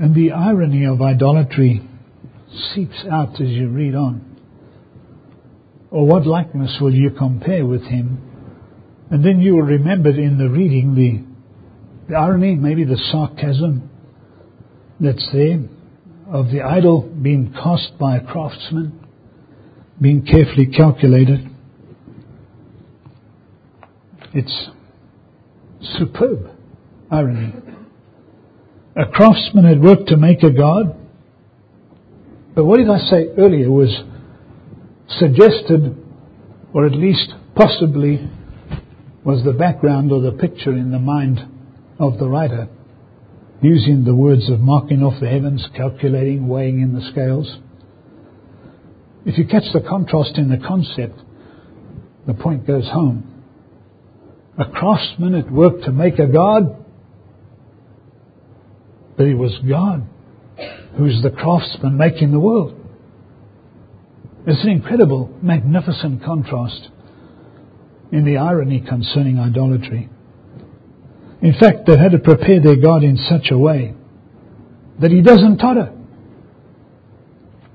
And 0.00 0.14
the 0.14 0.32
irony 0.32 0.86
of 0.86 1.02
idolatry 1.02 1.82
seeps 2.74 3.04
out 3.10 3.40
as 3.40 3.48
you 3.48 3.68
read 3.68 3.94
on. 3.94 4.24
Or 5.90 6.06
what 6.06 6.26
likeness 6.26 6.78
will 6.80 6.94
you 6.94 7.10
compare 7.10 7.64
with 7.66 7.82
him 7.82 8.28
and 9.10 9.24
then 9.24 9.40
you 9.40 9.54
will 9.54 9.62
remember 9.62 10.10
in 10.10 10.36
the 10.36 10.48
reading 10.48 10.94
the, 10.94 12.12
the 12.12 12.18
irony, 12.18 12.54
maybe 12.54 12.84
the 12.84 13.00
sarcasm 13.10 13.88
that's 15.00 15.26
there 15.32 15.60
of 16.30 16.50
the 16.50 16.60
idol 16.60 17.02
being 17.02 17.54
cast 17.54 17.96
by 17.98 18.16
a 18.16 18.20
craftsman, 18.20 19.06
being 20.00 20.26
carefully 20.26 20.66
calculated. 20.66 21.48
It's 24.34 24.68
superb 25.80 26.50
irony. 27.10 27.54
A 28.96 29.06
craftsman 29.06 29.64
had 29.64 29.80
worked 29.80 30.08
to 30.08 30.16
make 30.16 30.42
a 30.42 30.50
god, 30.50 30.96
but 32.54 32.64
what 32.64 32.78
did 32.78 32.90
I 32.90 32.98
say 32.98 33.28
earlier 33.38 33.70
was 33.70 33.94
suggested, 35.18 35.96
or 36.72 36.86
at 36.86 36.92
least 36.92 37.32
possibly 37.54 38.28
was 39.24 39.44
the 39.44 39.52
background 39.52 40.10
or 40.10 40.20
the 40.20 40.32
picture 40.32 40.72
in 40.72 40.90
the 40.90 40.98
mind 40.98 41.40
of 41.98 42.18
the 42.18 42.28
writer, 42.28 42.68
using 43.62 44.04
the 44.04 44.14
words 44.14 44.50
of 44.50 44.60
marking 44.60 45.02
off 45.02 45.20
the 45.20 45.28
heavens, 45.28 45.66
calculating, 45.76 46.48
weighing 46.48 46.80
in 46.80 46.94
the 46.94 47.10
scales. 47.10 47.58
If 49.24 49.38
you 49.38 49.46
catch 49.46 49.64
the 49.72 49.80
contrast 49.80 50.36
in 50.36 50.48
the 50.48 50.58
concept, 50.58 51.20
the 52.26 52.34
point 52.34 52.66
goes 52.66 52.88
home. 52.88 53.44
A 54.58 54.64
craftsman 54.64 55.34
at 55.34 55.50
work 55.50 55.82
to 55.82 55.92
make 55.92 56.18
a 56.18 56.26
God, 56.26 56.84
but 59.18 59.26
it 59.26 59.34
was 59.34 59.58
God 59.68 60.08
who's 60.96 61.20
the 61.22 61.30
craftsman 61.30 61.98
making 61.98 62.30
the 62.30 62.38
world. 62.38 62.74
It's 64.46 64.62
an 64.62 64.70
incredible, 64.70 65.36
magnificent 65.42 66.24
contrast 66.24 66.88
in 68.12 68.24
the 68.24 68.38
irony 68.38 68.80
concerning 68.80 69.38
idolatry. 69.38 70.08
In 71.42 71.52
fact, 71.52 71.86
they 71.86 71.98
had 71.98 72.12
to 72.12 72.18
prepare 72.18 72.60
their 72.60 72.76
God 72.76 73.02
in 73.02 73.16
such 73.16 73.50
a 73.50 73.58
way 73.58 73.94
that 75.00 75.10
he 75.10 75.20
doesn't 75.20 75.58
totter. 75.58 75.92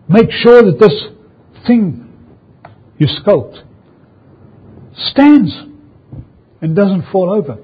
Make 0.08 0.32
sure 0.32 0.64
that 0.64 0.80
this 0.80 1.66
thing 1.68 2.10
you 2.98 3.08
sculpt 3.08 3.64
stands 4.96 5.52
and 6.62 6.76
doesn't 6.76 7.12
fall 7.12 7.30
over. 7.30 7.58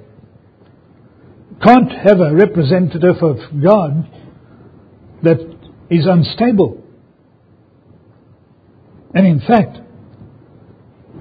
Can't 1.62 1.92
have 1.92 2.20
a 2.20 2.34
representative 2.34 3.18
of 3.22 3.38
God 3.62 4.08
that 5.24 5.40
is 5.90 6.06
unstable. 6.06 6.84
And 9.14 9.28
in 9.28 9.40
fact, 9.40 9.78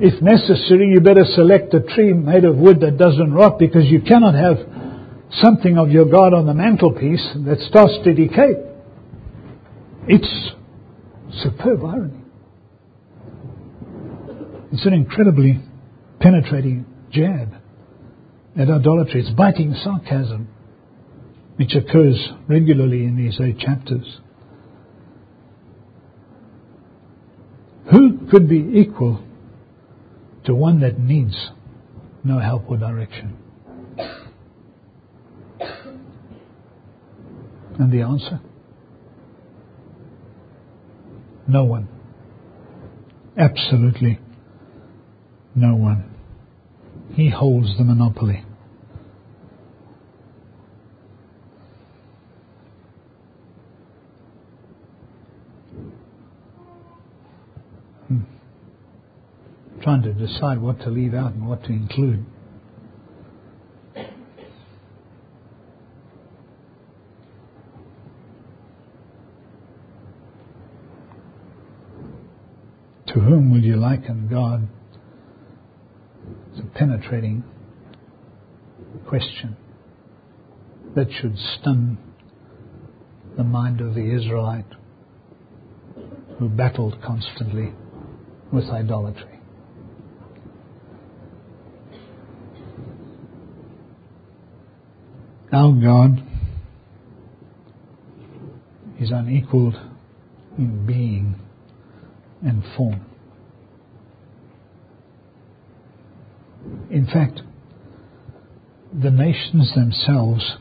if 0.01 0.23
necessary, 0.23 0.91
you 0.93 1.01
better 1.01 1.25
select 1.35 1.75
a 1.75 1.81
tree 1.81 2.13
made 2.13 2.45
of 2.45 2.57
wood 2.57 2.81
that 2.81 2.99
doesn't 2.99 3.33
rot 3.33 3.59
because 3.59 3.87
you 3.87 4.01
cannot 4.01 4.35
have 4.35 4.59
something 5.43 5.77
of 5.77 5.91
your 5.91 6.05
God 6.05 6.33
on 6.33 6.47
the 6.47 6.55
mantelpiece 6.55 7.27
that 7.45 7.59
starts 7.69 7.95
to 8.05 8.15
decay. 8.15 8.53
It's 10.07 10.51
superb 11.43 11.85
irony. 11.85 12.23
It's 14.73 14.87
an 14.87 14.93
incredibly 14.93 15.61
penetrating 16.21 16.87
jab 17.11 17.55
at 18.59 18.69
idolatry. 18.69 19.21
It's 19.21 19.31
biting 19.31 19.75
sarcasm, 19.83 20.49
which 21.57 21.75
occurs 21.75 22.29
regularly 22.49 23.05
in 23.05 23.17
these 23.17 23.41
eight 23.41 23.59
chapters. 23.59 24.19
Who 27.91 28.29
could 28.31 28.49
be 28.49 28.59
equal 28.75 29.25
to 30.45 30.55
one 30.55 30.81
that 30.81 30.99
needs 30.99 31.51
no 32.25 32.39
help 32.39 32.69
or 32.69 32.77
direction? 32.77 33.39
And 37.79 37.93
the 37.93 38.03
answer? 38.03 38.41
No 41.47 41.65
one. 41.65 41.89
Absolutely 43.39 44.19
no 45.55 45.75
one. 45.75 46.05
He 47.15 47.31
holds 47.31 47.77
the 47.77 47.85
monopoly. 47.85 48.45
To 59.89 60.13
decide 60.13 60.61
what 60.61 60.79
to 60.81 60.91
leave 60.91 61.15
out 61.15 61.33
and 61.33 61.49
what 61.49 61.65
to 61.65 61.71
include. 61.71 62.27
To 73.07 73.15
whom 73.15 73.51
will 73.51 73.63
you 73.65 73.77
liken 73.77 74.29
God? 74.29 74.69
It's 76.51 76.61
a 76.61 76.79
penetrating 76.79 77.43
question 79.07 79.57
that 80.95 81.11
should 81.11 81.39
stun 81.39 81.97
the 83.39 83.45
mind 83.45 83.81
of 83.81 83.95
the 83.95 84.15
Israelite 84.15 84.67
who 86.39 86.51
battled 86.51 87.01
constantly 87.03 87.73
with 88.53 88.69
idolatry. 88.69 89.38
Our 95.59 95.73
God 95.73 96.23
is 99.01 99.11
unequaled 99.11 99.75
in 100.57 100.87
being 100.87 101.35
and 102.45 102.63
form. 102.77 103.05
In 106.93 107.07
fact, 107.07 107.41
the 109.03 109.11
nations 109.11 109.75
themselves 109.75 110.59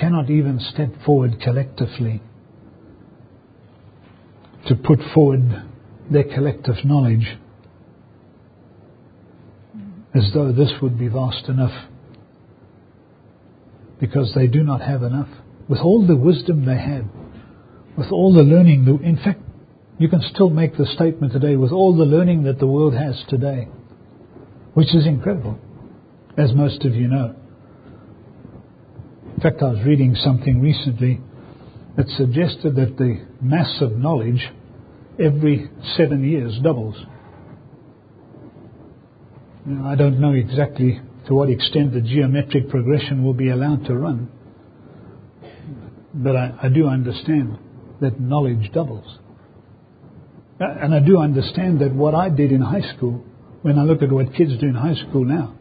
cannot 0.00 0.30
even 0.30 0.58
step 0.58 0.88
forward 1.04 1.38
collectively 1.42 2.22
to 4.68 4.74
put 4.74 5.00
forward 5.12 5.64
their 6.10 6.24
collective 6.24 6.76
knowledge 6.82 7.36
as 10.14 10.30
though 10.32 10.50
this 10.50 10.72
would 10.80 10.98
be 10.98 11.08
vast 11.08 11.50
enough 11.50 11.91
because 14.02 14.32
they 14.34 14.48
do 14.48 14.64
not 14.64 14.80
have 14.80 15.04
enough. 15.04 15.28
With 15.68 15.78
all 15.78 16.04
the 16.04 16.16
wisdom 16.16 16.66
they 16.66 16.76
have, 16.76 17.04
with 17.96 18.10
all 18.10 18.34
the 18.34 18.42
learning, 18.42 18.84
in 19.04 19.16
fact, 19.16 19.40
you 19.96 20.08
can 20.08 20.20
still 20.34 20.50
make 20.50 20.76
the 20.76 20.86
statement 20.86 21.32
today 21.32 21.54
with 21.54 21.70
all 21.70 21.96
the 21.96 22.04
learning 22.04 22.42
that 22.42 22.58
the 22.58 22.66
world 22.66 22.94
has 22.94 23.22
today, 23.28 23.68
which 24.74 24.92
is 24.92 25.06
incredible, 25.06 25.56
as 26.36 26.52
most 26.52 26.84
of 26.84 26.96
you 26.96 27.06
know. 27.06 27.36
In 29.36 29.40
fact, 29.40 29.62
I 29.62 29.68
was 29.68 29.86
reading 29.86 30.16
something 30.16 30.60
recently 30.60 31.20
that 31.96 32.08
suggested 32.16 32.74
that 32.74 32.96
the 32.96 33.24
mass 33.40 33.80
of 33.80 33.92
knowledge 33.92 34.50
every 35.20 35.70
seven 35.96 36.28
years 36.28 36.58
doubles. 36.60 36.96
Now, 39.64 39.88
I 39.88 39.94
don't 39.94 40.20
know 40.20 40.32
exactly 40.32 41.00
to 41.26 41.34
what 41.34 41.48
extent 41.48 41.92
the 41.92 42.00
geometric 42.00 42.68
progression 42.68 43.24
will 43.24 43.34
be 43.34 43.50
allowed 43.50 43.84
to 43.86 43.94
run, 43.94 44.28
but 46.14 46.36
I, 46.36 46.54
I 46.64 46.68
do 46.68 46.86
understand 46.86 47.58
that 48.00 48.20
knowledge 48.20 48.70
doubles. 48.72 49.18
Uh, 50.60 50.64
and 50.80 50.94
I 50.94 51.00
do 51.00 51.18
understand 51.18 51.80
that 51.80 51.94
what 51.94 52.14
I 52.14 52.28
did 52.28 52.52
in 52.52 52.60
high 52.60 52.94
school, 52.96 53.24
when 53.62 53.78
I 53.78 53.82
look 53.82 54.02
at 54.02 54.12
what 54.12 54.34
kids 54.34 54.52
do 54.60 54.66
in 54.66 54.74
high 54.74 54.94
school 55.08 55.24
now, 55.24 55.54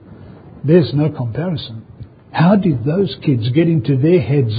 there's 0.63 0.91
no 0.93 1.09
comparison. 1.09 1.85
How 2.31 2.55
did 2.55 2.83
those 2.83 3.15
kids 3.23 3.49
get 3.49 3.67
into 3.67 3.97
their 3.97 4.21
heads 4.21 4.53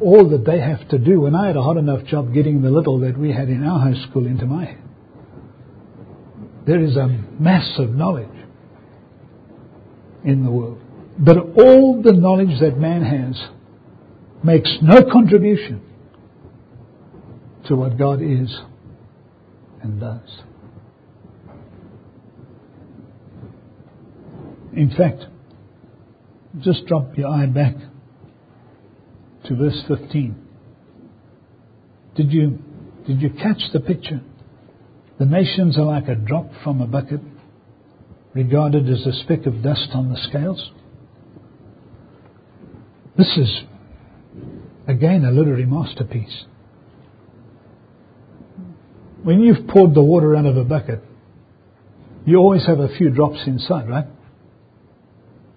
all 0.00 0.28
that 0.30 0.44
they 0.44 0.60
have 0.60 0.88
to 0.88 0.98
do 0.98 1.20
when 1.20 1.34
I 1.34 1.48
had 1.48 1.56
a 1.56 1.62
hard 1.62 1.76
enough 1.76 2.04
job 2.06 2.34
getting 2.34 2.62
the 2.62 2.70
little 2.70 3.00
that 3.00 3.18
we 3.18 3.32
had 3.32 3.48
in 3.48 3.64
our 3.64 3.78
high 3.78 4.08
school 4.08 4.26
into 4.26 4.46
my 4.46 4.64
head? 4.64 4.82
There 6.66 6.82
is 6.82 6.96
a 6.96 7.08
mass 7.38 7.68
of 7.78 7.90
knowledge 7.90 8.33
in 10.24 10.44
the 10.44 10.50
world. 10.50 10.80
But 11.18 11.36
all 11.56 12.02
the 12.02 12.12
knowledge 12.12 12.60
that 12.60 12.78
man 12.78 13.02
has 13.02 13.40
makes 14.42 14.70
no 14.82 15.02
contribution 15.10 15.80
to 17.68 17.76
what 17.76 17.96
God 17.96 18.20
is 18.20 18.54
and 19.82 20.00
does. 20.00 20.42
In 24.74 24.90
fact, 24.90 25.24
just 26.60 26.86
drop 26.86 27.16
your 27.16 27.28
eye 27.28 27.46
back 27.46 27.74
to 29.46 29.54
verse 29.54 29.82
15. 29.88 30.34
Did 32.16 32.32
you, 32.32 32.58
did 33.06 33.20
you 33.20 33.30
catch 33.30 33.62
the 33.72 33.80
picture? 33.80 34.20
The 35.18 35.26
nations 35.26 35.78
are 35.78 35.84
like 35.84 36.08
a 36.08 36.14
drop 36.16 36.50
from 36.62 36.80
a 36.80 36.86
bucket, 36.86 37.20
regarded 38.34 38.88
as 38.90 39.06
a 39.06 39.12
speck 39.24 39.46
of 39.46 39.62
dust 39.62 39.90
on 39.94 40.10
the 40.10 40.18
scales. 40.28 40.70
This 43.16 43.36
is, 43.36 43.62
again, 44.88 45.24
a 45.24 45.30
literary 45.30 45.66
masterpiece. 45.66 46.44
When 49.22 49.40
you've 49.40 49.68
poured 49.68 49.94
the 49.94 50.02
water 50.02 50.34
out 50.34 50.46
of 50.46 50.56
a 50.56 50.64
bucket, 50.64 51.02
you 52.26 52.38
always 52.38 52.66
have 52.66 52.80
a 52.80 52.88
few 52.88 53.10
drops 53.10 53.38
inside, 53.46 53.88
right? 53.88 54.06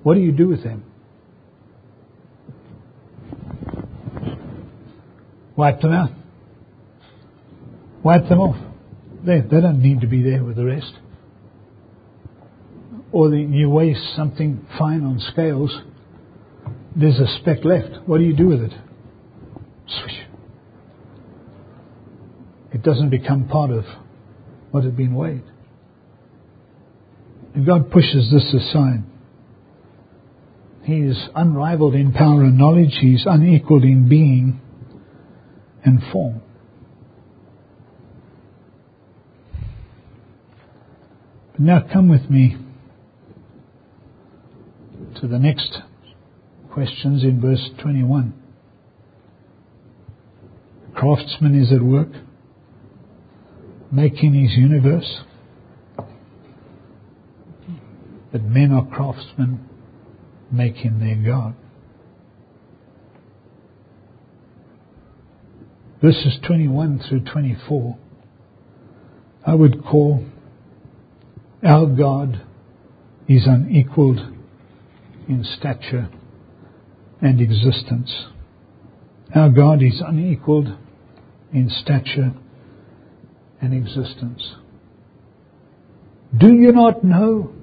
What 0.03 0.13
do 0.13 0.21
you 0.21 0.31
do 0.31 0.47
with 0.47 0.63
them? 0.63 0.83
Wipe 5.55 5.81
them 5.81 5.91
out. 5.91 6.11
Wipe 8.03 8.29
them 8.29 8.39
off. 8.39 8.57
They, 9.25 9.41
they 9.41 9.59
don't 9.59 9.81
need 9.81 10.01
to 10.01 10.07
be 10.07 10.21
there 10.21 10.43
with 10.43 10.55
the 10.55 10.65
rest. 10.65 10.93
Or 13.12 13.30
the, 13.30 13.38
you 13.38 13.70
weigh 13.70 13.96
something 14.15 14.65
fine 14.78 15.04
on 15.04 15.20
scales, 15.32 15.76
there's 16.96 17.20
a 17.20 17.39
speck 17.39 17.63
left. 17.63 18.08
What 18.08 18.17
do 18.17 18.24
you 18.24 18.36
do 18.36 18.48
with 18.48 18.62
it? 18.62 18.74
Swish. 19.88 20.22
It 22.74 22.84
doesn't 22.84 23.10
become 23.10 23.48
part 23.48 23.72
of 23.72 23.86
what 24.72 24.84
had 24.84 24.98
been 24.98 25.15
weighed. 25.15 25.43
And 27.56 27.65
God 27.65 27.89
pushes 27.91 28.30
this 28.32 28.54
aside. 28.54 29.04
He 30.84 30.98
is 30.98 31.17
unrivaled 31.36 31.96
in 31.96 32.13
power 32.13 32.43
and 32.43 32.58
knowledge. 32.58 32.98
He's 33.00 33.24
unequaled 33.26 33.84
in 33.84 34.08
being 34.08 34.62
and 35.84 36.02
form. 36.12 36.41
But 41.54 41.62
now 41.62 41.86
come 41.91 42.10
with 42.10 42.30
me 42.30 42.58
to 45.21 45.27
the 45.27 45.39
next 45.39 45.80
questions 46.71 47.23
in 47.23 47.41
verse 47.41 47.69
21. 47.82 48.34
Craftsman 50.93 51.60
is 51.60 51.71
at 51.71 51.82
work 51.82 52.10
making 53.91 54.34
his 54.34 54.56
universe. 54.58 55.21
But 58.32 58.43
men 58.43 58.71
are 58.71 58.86
craftsmen 58.86 59.67
making 60.51 60.99
their 60.99 61.15
God. 61.15 61.56
Verses 66.01 66.38
21 66.45 67.01
through 67.10 67.21
24, 67.21 67.97
I 69.47 69.56
would 69.56 69.84
call 69.84 70.23
Our 71.63 71.88
God 71.88 72.45
is 73.27 73.47
unequaled 73.47 74.37
in 75.27 75.43
stature 75.57 76.09
and 77.21 77.41
existence. 77.41 78.27
Our 79.35 79.49
God 79.49 79.81
is 79.83 80.01
unequaled 80.05 80.67
in 81.53 81.69
stature 81.69 82.33
and 83.61 83.73
existence. 83.73 84.55
Do 86.37 86.53
you 86.53 86.71
not 86.71 87.03
know? 87.03 87.53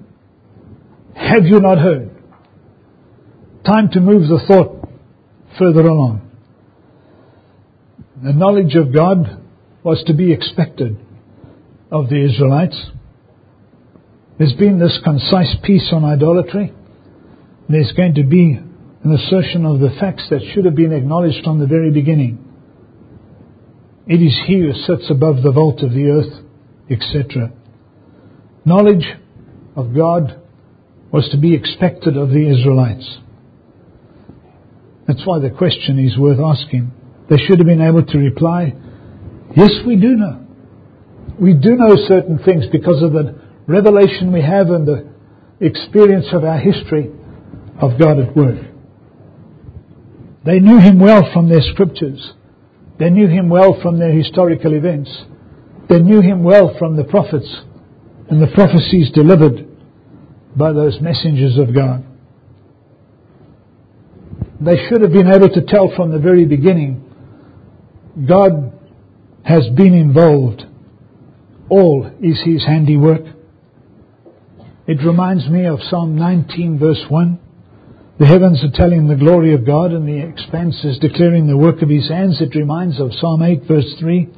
Have 1.15 1.45
you 1.45 1.59
not 1.59 1.77
heard? 1.77 2.11
Time 3.65 3.89
to 3.93 3.99
move 3.99 4.27
the 4.27 4.43
thought 4.47 4.89
further 5.57 5.81
along. 5.81 6.21
The 8.23 8.33
knowledge 8.33 8.75
of 8.75 8.93
God 8.93 9.41
was 9.83 10.03
to 10.07 10.13
be 10.13 10.31
expected 10.31 10.97
of 11.91 12.09
the 12.09 12.25
Israelites. 12.25 12.89
There's 14.37 14.53
been 14.53 14.79
this 14.79 14.99
concise 15.03 15.55
piece 15.63 15.89
on 15.93 16.03
idolatry. 16.03 16.73
There's 17.67 17.91
going 17.93 18.15
to 18.15 18.23
be 18.23 18.59
an 19.03 19.11
assertion 19.11 19.65
of 19.65 19.79
the 19.79 19.95
facts 19.99 20.27
that 20.29 20.41
should 20.53 20.65
have 20.65 20.75
been 20.75 20.93
acknowledged 20.93 21.43
from 21.43 21.59
the 21.59 21.67
very 21.67 21.91
beginning. 21.91 22.43
It 24.07 24.21
is 24.21 24.37
He 24.45 24.59
who 24.59 24.73
sits 24.73 25.09
above 25.09 25.41
the 25.41 25.51
vault 25.51 25.81
of 25.81 25.91
the 25.91 26.09
earth, 26.09 26.43
etc. 26.89 27.51
Knowledge 28.65 29.05
of 29.75 29.95
God 29.95 30.41
was 31.11 31.27
to 31.31 31.37
be 31.37 31.55
expected 31.55 32.17
of 32.17 32.29
the 32.29 32.49
Israelites. 32.49 33.17
That's 35.07 35.25
why 35.25 35.39
the 35.39 35.49
question 35.49 35.97
is 35.99 36.17
worth 36.17 36.39
asking. 36.39 36.91
They 37.29 37.37
should 37.37 37.59
have 37.59 37.67
been 37.67 37.81
able 37.81 38.05
to 38.05 38.17
reply, 38.17 38.73
Yes, 39.55 39.71
we 39.85 39.95
do 39.95 40.15
know. 40.15 40.45
We 41.39 41.53
do 41.53 41.75
know 41.75 41.95
certain 42.07 42.39
things 42.39 42.65
because 42.71 43.01
of 43.01 43.13
the 43.13 43.39
revelation 43.67 44.33
we 44.33 44.41
have 44.41 44.69
and 44.69 44.87
the 44.87 45.09
experience 45.61 46.27
of 46.33 46.43
our 46.43 46.57
history 46.57 47.11
of 47.81 47.99
God 47.99 48.19
at 48.19 48.35
work. 48.35 48.59
They 50.45 50.59
knew 50.59 50.79
Him 50.79 50.99
well 50.99 51.29
from 51.33 51.49
their 51.49 51.61
scriptures. 51.61 52.33
They 52.99 53.09
knew 53.09 53.27
Him 53.27 53.49
well 53.49 53.79
from 53.81 53.99
their 53.99 54.11
historical 54.11 54.73
events. 54.73 55.09
They 55.89 55.99
knew 55.99 56.21
Him 56.21 56.43
well 56.43 56.75
from 56.77 56.95
the 56.95 57.03
prophets 57.03 57.61
and 58.29 58.41
the 58.41 58.53
prophecies 58.53 59.11
delivered 59.11 59.67
by 60.55 60.71
those 60.71 60.99
messengers 61.01 61.57
of 61.57 61.75
God. 61.75 62.05
They 64.61 64.77
should 64.87 65.01
have 65.01 65.11
been 65.11 65.27
able 65.27 65.49
to 65.49 65.61
tell 65.67 65.91
from 65.95 66.11
the 66.11 66.19
very 66.19 66.45
beginning 66.45 67.01
God 68.27 68.71
has 69.43 69.67
been 69.75 69.93
involved. 69.93 70.63
All 71.69 72.09
is 72.21 72.39
His 72.45 72.65
handiwork. 72.65 73.25
It 74.87 75.03
reminds 75.05 75.49
me 75.49 75.65
of 75.65 75.79
Psalm 75.89 76.15
19 76.15 76.79
verse 76.79 77.03
1. 77.09 77.39
The 78.17 78.25
heavens 78.25 78.63
are 78.63 78.71
telling 78.71 79.07
the 79.07 79.17
glory 79.17 79.53
of 79.53 79.65
God 79.65 79.91
and 79.91 80.07
the 80.07 80.25
expanse 80.25 80.85
is 80.85 80.97
declaring 80.99 81.47
the 81.47 81.57
work 81.57 81.81
of 81.81 81.89
His 81.89 82.07
hands. 82.07 82.39
It 82.39 82.55
reminds 82.55 82.97
of 82.97 83.11
Psalm 83.19 83.41
8 83.43 83.63
verse 83.67 83.93
3. 83.99 84.29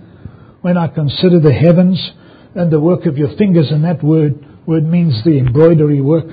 When 0.62 0.78
I 0.78 0.88
consider 0.88 1.40
the 1.40 1.54
heavens 1.54 2.12
and 2.56 2.72
the 2.72 2.80
work 2.80 3.06
of 3.06 3.18
your 3.18 3.38
fingers, 3.38 3.70
and 3.70 3.84
that 3.84 4.04
word, 4.04 4.44
word 4.66 4.84
means 4.84 5.24
the 5.24 5.38
embroidery 5.38 6.02
work. 6.02 6.26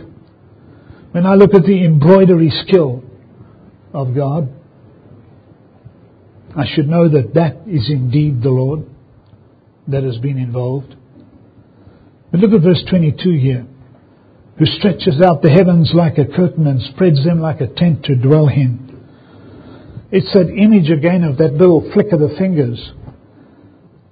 When 1.13 1.27
I 1.27 1.35
look 1.35 1.53
at 1.53 1.65
the 1.65 1.85
embroidery 1.85 2.51
skill 2.67 3.05
of 3.93 4.15
God, 4.15 4.49
I 6.57 6.65
should 6.75 6.89
know 6.89 7.11
that 7.11 7.35
that 7.35 7.69
is 7.69 7.91
indeed 7.91 8.43
the 8.43 8.49
Lord 8.49 8.87
that 9.89 10.03
has 10.03 10.17
been 10.17 10.39
involved. 10.39 10.97
But 12.31 12.41
look 12.41 12.53
at 12.53 12.63
verse 12.63 12.83
22 12.89 13.33
here. 13.33 13.67
Who 14.59 14.67
stretches 14.67 15.21
out 15.21 15.43
the 15.43 15.51
heavens 15.51 15.91
like 15.95 16.17
a 16.19 16.27
curtain 16.27 16.67
and 16.67 16.81
spreads 16.81 17.25
them 17.25 17.41
like 17.41 17.61
a 17.61 17.67
tent 17.67 18.05
to 18.05 18.15
dwell 18.15 18.49
in. 18.49 18.85
It's 20.13 20.33
that 20.33 20.49
image 20.49 20.91
again 20.91 21.25
of 21.25 21.39
that 21.39 21.55
little 21.55 21.91
flick 21.93 22.13
of 22.13 22.21
the 22.21 22.37
fingers. 22.39 22.93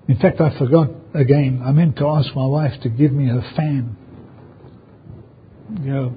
In 0.08 0.18
fact, 0.18 0.40
I 0.40 0.58
forgot 0.58 0.90
again. 1.14 1.62
I 1.64 1.70
meant 1.70 1.96
to 1.98 2.08
ask 2.08 2.34
my 2.34 2.46
wife 2.46 2.72
to 2.82 2.88
give 2.88 3.12
me 3.12 3.28
her 3.28 3.42
fan. 3.54 3.96
You 5.80 5.92
know, 5.92 6.16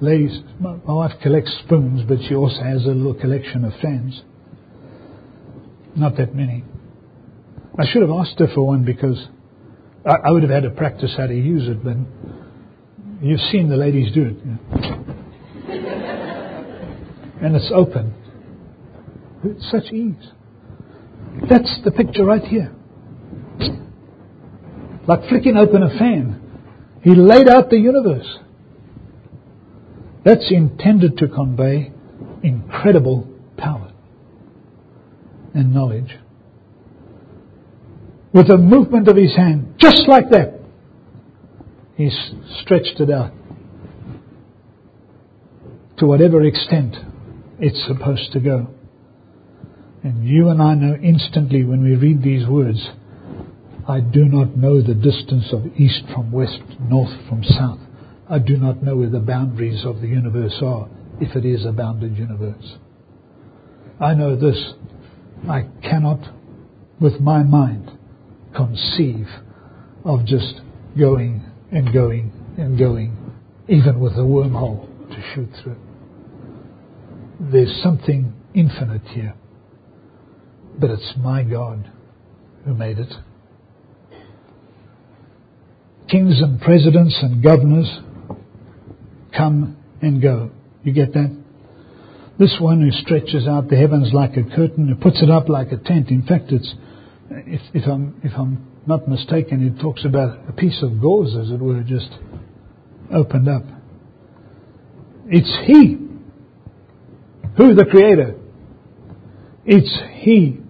ladies, 0.00 0.38
my, 0.60 0.76
my 0.86 0.92
wife 0.92 1.12
collects 1.22 1.52
spoons, 1.64 2.02
but 2.06 2.18
she 2.28 2.36
also 2.36 2.62
has 2.62 2.84
a 2.84 2.90
little 2.90 3.14
collection 3.14 3.64
of 3.64 3.72
fans. 3.82 4.22
Not 5.96 6.16
that 6.18 6.34
many. 6.34 6.64
I 7.76 7.84
should 7.90 8.02
have 8.02 8.10
asked 8.10 8.38
her 8.38 8.46
for 8.54 8.64
one 8.64 8.84
because 8.84 9.26
I, 10.06 10.28
I 10.28 10.30
would 10.30 10.42
have 10.42 10.52
had 10.52 10.62
to 10.62 10.70
practice 10.70 11.12
how 11.16 11.26
to 11.26 11.34
use 11.34 11.68
it, 11.68 11.82
but 11.82 11.96
you've 13.20 13.40
seen 13.52 13.68
the 13.68 13.76
ladies 13.76 14.12
do 14.12 14.24
it. 14.24 14.46
Know. 14.46 14.58
and 17.42 17.56
it's 17.56 17.70
open. 17.74 18.14
It's 19.44 19.70
such 19.70 19.92
ease. 19.92 20.32
That's 21.48 21.80
the 21.84 21.90
picture 21.90 22.24
right 22.24 22.42
here. 22.42 22.72
Like 25.06 25.28
flicking 25.28 25.56
open 25.56 25.82
a 25.82 25.98
fan. 25.98 26.40
He 27.02 27.14
laid 27.14 27.48
out 27.48 27.70
the 27.70 27.78
universe. 27.78 28.38
That's 30.24 30.50
intended 30.50 31.16
to 31.18 31.28
convey 31.28 31.92
incredible 32.42 33.26
power 33.56 33.92
and 35.54 35.72
knowledge. 35.72 36.18
With 38.32 38.50
a 38.50 38.58
movement 38.58 39.08
of 39.08 39.16
his 39.16 39.34
hand, 39.34 39.74
just 39.78 40.06
like 40.06 40.30
that, 40.30 40.59
he 42.00 42.10
stretched 42.62 42.98
it 42.98 43.10
out 43.10 43.30
to 45.98 46.06
whatever 46.06 46.42
extent 46.42 46.96
it's 47.58 47.86
supposed 47.86 48.32
to 48.32 48.40
go. 48.40 48.68
And 50.02 50.26
you 50.26 50.48
and 50.48 50.62
I 50.62 50.74
know 50.74 50.94
instantly 50.94 51.62
when 51.62 51.84
we 51.84 51.96
read 51.96 52.22
these 52.22 52.48
words, 52.48 52.88
I 53.86 54.00
do 54.00 54.24
not 54.24 54.56
know 54.56 54.80
the 54.80 54.94
distance 54.94 55.52
of 55.52 55.66
east 55.76 56.04
from 56.14 56.32
west, 56.32 56.62
north 56.80 57.28
from 57.28 57.44
south. 57.44 57.80
I 58.30 58.38
do 58.38 58.56
not 58.56 58.82
know 58.82 58.96
where 58.96 59.10
the 59.10 59.20
boundaries 59.20 59.84
of 59.84 60.00
the 60.00 60.08
universe 60.08 60.56
are, 60.62 60.88
if 61.20 61.36
it 61.36 61.44
is 61.44 61.66
a 61.66 61.72
bounded 61.72 62.16
universe. 62.16 62.76
I 64.00 64.14
know 64.14 64.36
this 64.36 64.72
I 65.46 65.66
cannot, 65.82 66.20
with 66.98 67.20
my 67.20 67.42
mind, 67.42 67.90
conceive 68.54 69.26
of 70.02 70.24
just 70.24 70.62
going 70.98 71.49
and 71.72 71.92
going 71.92 72.32
and 72.58 72.78
going, 72.78 73.16
even 73.68 74.00
with 74.00 74.12
a 74.14 74.20
wormhole 74.20 74.86
to 75.08 75.22
shoot 75.34 75.48
through. 75.62 75.76
There's 77.40 77.80
something 77.82 78.34
infinite 78.54 79.02
here, 79.08 79.34
but 80.78 80.90
it's 80.90 81.12
my 81.18 81.42
God 81.42 81.90
who 82.64 82.74
made 82.74 82.98
it. 82.98 83.12
Kings 86.08 86.40
and 86.40 86.60
presidents 86.60 87.16
and 87.22 87.42
governors 87.42 88.00
come 89.36 89.76
and 90.02 90.20
go. 90.20 90.50
You 90.82 90.92
get 90.92 91.12
that? 91.12 91.36
This 92.38 92.56
one 92.58 92.80
who 92.80 92.90
stretches 92.90 93.46
out 93.46 93.68
the 93.68 93.76
heavens 93.76 94.12
like 94.12 94.36
a 94.36 94.42
curtain, 94.42 94.88
who 94.88 94.94
puts 94.94 95.22
it 95.22 95.30
up 95.30 95.48
like 95.48 95.72
a 95.72 95.76
tent. 95.76 96.08
In 96.08 96.22
fact, 96.22 96.50
it's, 96.50 96.74
if, 97.30 97.60
if, 97.74 97.86
I'm, 97.86 98.18
if 98.24 98.32
I'm 98.36 98.66
not 98.86 99.08
mistaken, 99.08 99.66
it 99.66 99.80
talks 99.80 100.04
about 100.04 100.48
a 100.48 100.52
piece 100.52 100.82
of 100.82 101.00
gauze, 101.00 101.36
as 101.36 101.50
it 101.50 101.60
were, 101.60 101.82
just 101.82 102.10
opened 103.12 103.48
up. 103.48 103.62
It's 105.28 105.52
He. 105.66 105.98
Who? 107.56 107.74
The 107.74 107.84
Creator. 107.84 108.36
It's 109.64 109.98
He 110.20 110.60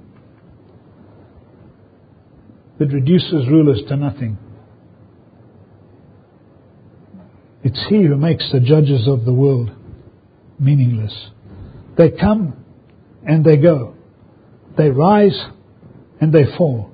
that 2.79 2.89
reduces 2.89 3.47
rulers 3.49 3.83
to 3.89 3.97
nothing. 3.97 4.39
It's 7.63 7.79
He 7.89 8.03
who 8.05 8.17
makes 8.17 8.51
the 8.53 8.61
judges 8.61 9.07
of 9.07 9.25
the 9.25 9.33
world 9.33 9.71
meaningless. 10.59 11.15
They 11.97 12.11
come 12.11 12.65
and 13.27 13.45
they 13.45 13.57
go. 13.57 13.95
They 14.77 14.91
rise 14.91 15.39
and 16.21 16.33
they 16.33 16.45
fall. 16.57 16.91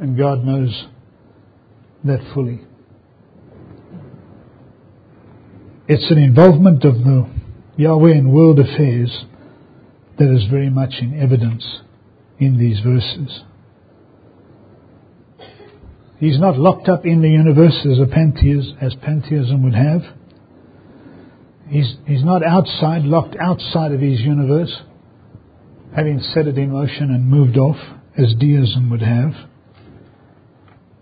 And 0.00 0.18
God 0.18 0.44
knows 0.44 0.86
that 2.04 2.20
fully. 2.34 2.60
It's 5.86 6.10
an 6.10 6.18
involvement 6.18 6.84
of 6.84 6.94
the 6.94 7.28
Yahweh 7.76 8.12
in 8.12 8.32
world 8.32 8.58
affairs 8.58 9.24
that 10.18 10.34
is 10.34 10.46
very 10.50 10.70
much 10.70 10.94
in 11.00 11.20
evidence 11.20 11.80
in 12.38 12.58
these 12.58 12.80
verses. 12.80 13.42
He's 16.18 16.38
not 16.38 16.58
locked 16.58 16.88
up 16.88 17.04
in 17.04 17.20
the 17.20 17.28
universe 17.28 17.76
as, 17.84 17.98
pantheism, 18.10 18.78
as 18.80 18.94
pantheism 19.02 19.62
would 19.62 19.74
have. 19.74 20.02
He's, 21.68 21.96
he's 22.06 22.24
not 22.24 22.42
outside, 22.42 23.02
locked 23.02 23.36
outside 23.40 23.92
of 23.92 24.00
his 24.00 24.20
universe, 24.20 24.74
having 25.94 26.20
set 26.20 26.46
it 26.46 26.56
in 26.56 26.70
motion 26.70 27.10
and 27.10 27.28
moved 27.28 27.58
off, 27.58 27.76
as 28.16 28.34
deism 28.38 28.90
would 28.90 29.02
have. 29.02 29.32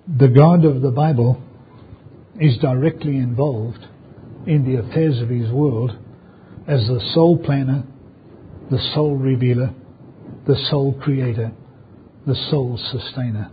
The 0.06 0.28
God 0.28 0.64
of 0.64 0.82
the 0.82 0.90
Bible 0.90 1.40
is 2.40 2.58
directly 2.58 3.16
involved 3.16 3.86
in 4.46 4.64
the 4.64 4.80
affairs 4.80 5.20
of 5.20 5.28
his 5.28 5.50
world 5.50 5.92
as 6.66 6.86
the 6.86 7.00
sole 7.14 7.38
planner, 7.38 7.84
the 8.70 8.78
sole 8.94 9.16
revealer, 9.16 9.74
the 10.46 10.56
sole 10.70 10.98
creator, 11.00 11.52
the 12.26 12.34
sole 12.50 12.78
sustainer. 12.90 13.50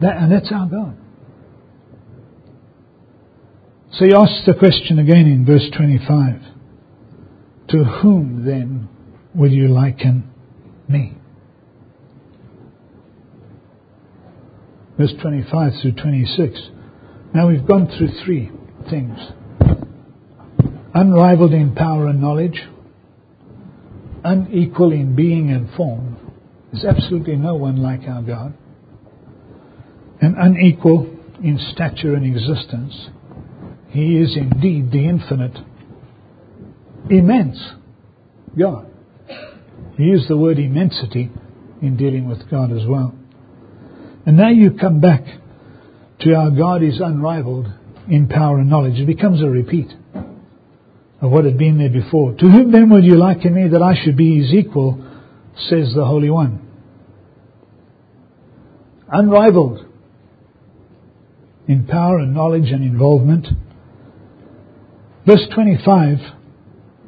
That, 0.00 0.16
and 0.16 0.32
that's 0.32 0.50
our 0.52 0.66
God. 0.66 0.96
So 3.92 4.06
he 4.06 4.14
asks 4.14 4.46
the 4.46 4.54
question 4.54 4.98
again 4.98 5.26
in 5.26 5.44
verse 5.44 5.68
25 5.76 6.40
To 7.68 7.84
whom 7.84 8.44
then 8.46 8.88
will 9.34 9.50
you 9.50 9.68
liken 9.68 10.30
me? 10.88 11.16
Verse 14.98 15.12
25 15.20 15.72
through 15.80 15.92
26. 15.92 16.60
Now 17.34 17.48
we've 17.48 17.66
gone 17.66 17.88
through 17.96 18.10
three 18.24 18.50
things 18.90 19.18
unrivaled 20.94 21.52
in 21.52 21.74
power 21.74 22.08
and 22.08 22.20
knowledge, 22.20 22.62
unequal 24.24 24.92
in 24.92 25.14
being 25.16 25.50
and 25.50 25.72
form. 25.74 26.18
There's 26.72 26.84
absolutely 26.84 27.36
no 27.36 27.54
one 27.54 27.82
like 27.82 28.02
our 28.08 28.22
God. 28.22 28.54
And 30.20 30.36
unequal 30.38 31.18
in 31.42 31.58
stature 31.72 32.14
and 32.14 32.24
existence. 32.24 33.08
He 33.88 34.16
is 34.18 34.36
indeed 34.36 34.90
the 34.90 35.08
infinite, 35.08 35.58
immense 37.10 37.58
God. 38.58 38.86
He 39.96 40.04
used 40.04 40.28
the 40.28 40.36
word 40.36 40.58
immensity 40.58 41.30
in 41.82 41.96
dealing 41.96 42.28
with 42.28 42.48
God 42.50 42.70
as 42.70 42.86
well. 42.86 43.14
And 44.24 44.36
now 44.36 44.50
you 44.50 44.72
come 44.72 45.00
back 45.00 45.24
to 46.20 46.34
our 46.34 46.50
God 46.50 46.82
is 46.82 47.00
unrivaled 47.00 47.66
in 48.08 48.28
power 48.28 48.58
and 48.58 48.70
knowledge. 48.70 48.98
It 48.98 49.06
becomes 49.06 49.42
a 49.42 49.46
repeat 49.46 49.92
of 51.20 51.30
what 51.30 51.44
had 51.44 51.58
been 51.58 51.78
there 51.78 51.90
before. 51.90 52.32
To 52.34 52.48
whom 52.48 52.72
then 52.72 52.90
would 52.90 53.04
you 53.04 53.16
liken 53.16 53.54
me 53.54 53.68
that 53.68 53.82
I 53.82 53.94
should 54.02 54.16
be 54.16 54.38
his 54.40 54.52
equal, 54.52 55.04
says 55.68 55.92
the 55.94 56.04
Holy 56.04 56.30
One. 56.30 56.68
Unrivaled 59.08 59.86
in 61.68 61.86
power 61.86 62.18
and 62.18 62.34
knowledge 62.34 62.70
and 62.70 62.82
involvement. 62.82 63.46
Verse 65.26 65.46
25 65.54 66.18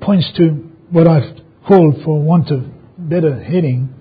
points 0.01 0.31
to 0.37 0.71
what 0.91 1.09
I've 1.09 1.41
called, 1.67 2.03
for 2.05 2.21
want 2.23 2.51
of 2.51 2.65
better 2.97 3.43
heading, 3.43 3.94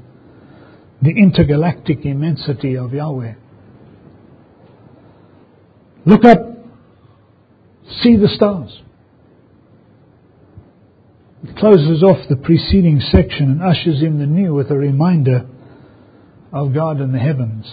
the 1.03 1.11
intergalactic 1.11 2.05
immensity 2.05 2.77
of 2.77 2.93
Yahweh. 2.93 3.33
Look 6.05 6.23
up, 6.23 6.39
see 8.01 8.15
the 8.15 8.29
stars. 8.29 8.81
It 11.43 11.57
closes 11.57 12.03
off 12.03 12.29
the 12.29 12.37
preceding 12.37 13.01
section 13.01 13.51
and 13.51 13.61
ushers 13.61 14.01
in 14.01 14.17
the 14.17 14.25
new 14.25 14.53
with 14.53 14.71
a 14.71 14.77
reminder 14.77 15.45
of 16.53 16.73
God 16.73 16.97
and 16.97 17.13
the 17.13 17.19
heavens. 17.19 17.65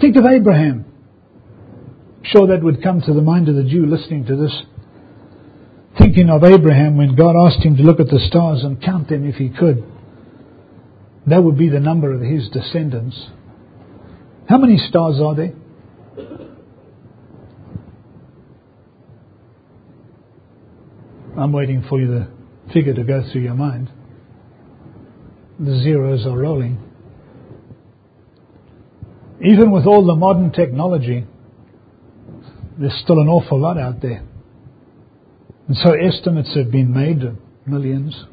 Think 0.00 0.16
of 0.16 0.24
Abraham. 0.24 0.84
I'm 2.18 2.24
sure 2.24 2.46
that 2.46 2.62
would 2.62 2.82
come 2.82 3.00
to 3.02 3.12
the 3.12 3.22
mind 3.22 3.48
of 3.48 3.56
the 3.56 3.64
Jew 3.64 3.86
listening 3.86 4.26
to 4.26 4.36
this. 4.36 4.62
Thinking 5.98 6.30
of 6.30 6.44
Abraham 6.44 6.96
when 6.96 7.16
God 7.16 7.34
asked 7.36 7.64
him 7.64 7.76
to 7.76 7.82
look 7.82 7.98
at 7.98 8.08
the 8.08 8.24
stars 8.28 8.62
and 8.62 8.82
count 8.82 9.08
them 9.08 9.28
if 9.28 9.34
he 9.36 9.48
could. 9.48 9.84
That 11.26 11.42
would 11.42 11.56
be 11.56 11.68
the 11.68 11.80
number 11.80 12.12
of 12.12 12.20
his 12.20 12.48
descendants. 12.50 13.28
How 14.48 14.58
many 14.58 14.76
stars 14.76 15.20
are 15.20 15.34
there? 15.34 15.52
I'm 21.36 21.52
waiting 21.52 21.84
for 21.88 22.00
you 22.00 22.06
to 22.08 22.28
figure 22.72 22.94
to 22.94 23.04
go 23.04 23.22
through 23.32 23.42
your 23.42 23.54
mind. 23.54 23.90
The 25.58 25.80
zeros 25.82 26.26
are 26.26 26.38
rolling. 26.38 26.78
Even 29.44 29.70
with 29.70 29.86
all 29.86 30.06
the 30.06 30.14
modern 30.14 30.52
technology, 30.52 31.26
there's 32.78 33.00
still 33.02 33.20
an 33.20 33.28
awful 33.28 33.58
lot 33.58 33.78
out 33.78 34.00
there. 34.00 34.24
And 35.68 35.76
so 35.76 35.92
estimates 35.92 36.54
have 36.54 36.70
been 36.70 36.92
made 36.92 37.22
of 37.22 37.36
millions, 37.66 38.24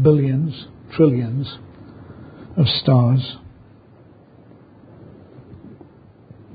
billions, 0.00 0.66
trillions 0.96 1.58
of 2.56 2.66
stars. 2.82 3.36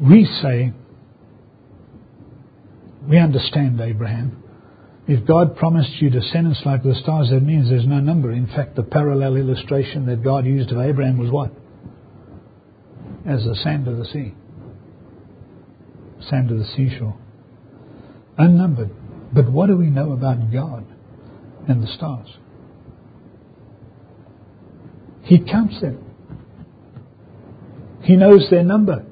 We 0.02 0.26
say, 0.42 0.74
we 3.08 3.18
understand 3.18 3.80
Abraham. 3.82 4.44
If 5.08 5.26
God 5.26 5.56
promised 5.56 6.02
you 6.02 6.10
descendants 6.10 6.62
like 6.66 6.84
the 6.84 6.94
stars, 7.02 7.30
that 7.32 7.42
means 7.42 7.70
there's 7.70 7.88
no 7.88 8.00
number. 8.00 8.32
In 8.32 8.46
fact, 8.48 8.76
the 8.76 8.84
parallel 8.84 9.38
illustration 9.38 10.06
that 10.08 10.24
God 10.24 10.46
used 10.46 10.72
of 10.72 10.80
Abraham 10.80 11.18
was 11.18 11.32
what? 11.32 11.52
As 13.26 13.44
the 13.46 13.56
sand 13.64 13.88
of 13.88 13.98
the 13.98 14.06
sea. 14.06 14.34
Sand 16.30 16.52
of 16.52 16.58
the 16.58 16.68
seashore. 16.76 17.18
Unnumbered. 18.38 18.92
But 19.34 19.50
what 19.52 19.68
do 19.68 19.78
we 19.78 19.88
know 19.88 20.12
about 20.12 20.52
God 20.52 20.86
and 21.68 21.82
the 21.82 21.88
stars? 21.88 22.28
He 25.28 25.40
counts 25.40 25.82
them. 25.82 26.00
He 28.02 28.16
knows 28.16 28.48
their 28.50 28.64
number. 28.64 29.06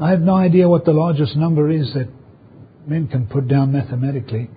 I 0.00 0.10
have 0.10 0.20
no 0.20 0.36
idea 0.36 0.66
what 0.66 0.86
the 0.86 0.92
largest 0.92 1.36
number 1.36 1.68
is 1.70 1.92
that 1.92 2.08
men 2.86 3.08
can 3.08 3.26
put 3.26 3.46
down 3.46 3.72
mathematically. 3.72 4.48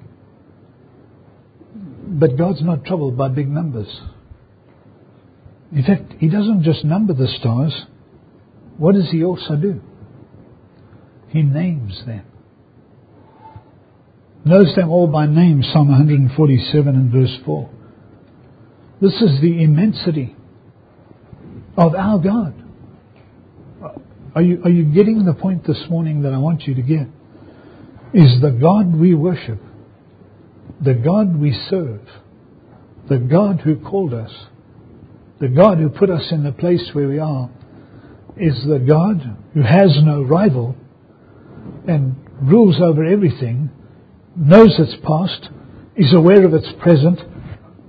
But 2.07 2.37
God's 2.37 2.63
not 2.63 2.85
troubled 2.85 3.17
by 3.17 3.27
big 3.27 3.49
numbers. 3.49 3.89
In 5.73 5.83
fact, 5.83 6.13
He 6.19 6.29
doesn't 6.29 6.63
just 6.63 6.85
number 6.85 7.13
the 7.13 7.27
stars. 7.37 7.73
What 8.77 8.95
does 8.95 9.09
He 9.11 9.25
also 9.25 9.57
do? 9.57 9.81
He 11.27 11.41
names 11.41 12.01
them. 12.05 12.25
Knows 14.45 14.73
them 14.77 14.89
all 14.89 15.07
by 15.07 15.25
name, 15.25 15.63
Psalm 15.63 15.89
147 15.89 16.95
and 16.95 17.11
verse 17.11 17.37
4. 17.45 17.69
This 19.01 19.13
is 19.13 19.41
the 19.41 19.63
immensity 19.63 20.35
of 21.75 21.95
our 21.95 22.19
God. 22.19 22.55
Are 24.35 24.41
you, 24.41 24.61
are 24.63 24.69
you 24.69 24.83
getting 24.93 25.25
the 25.25 25.33
point 25.33 25.65
this 25.65 25.83
morning 25.89 26.21
that 26.21 26.33
I 26.33 26.37
want 26.37 26.63
you 26.63 26.75
to 26.75 26.81
get? 26.81 27.07
is 28.13 28.41
the 28.41 28.51
God 28.51 28.93
we 28.93 29.15
worship, 29.15 29.59
the 30.83 30.93
God 30.93 31.39
we 31.39 31.57
serve, 31.69 32.01
the 33.09 33.17
God 33.17 33.61
who 33.61 33.77
called 33.77 34.13
us, 34.13 34.31
the 35.39 35.47
God 35.47 35.77
who 35.77 35.89
put 35.89 36.09
us 36.09 36.27
in 36.31 36.43
the 36.43 36.51
place 36.51 36.89
where 36.93 37.07
we 37.07 37.19
are, 37.19 37.49
is 38.37 38.55
the 38.67 38.79
God 38.79 39.37
who 39.53 39.61
has 39.61 39.97
no 40.03 40.23
rival 40.23 40.75
and 41.87 42.15
rules 42.41 42.79
over 42.81 43.03
everything, 43.03 43.69
knows 44.35 44.77
its 44.77 44.95
past, 45.05 45.49
is 45.95 46.13
aware 46.13 46.45
of 46.45 46.53
its 46.53 46.67
present, 46.81 47.19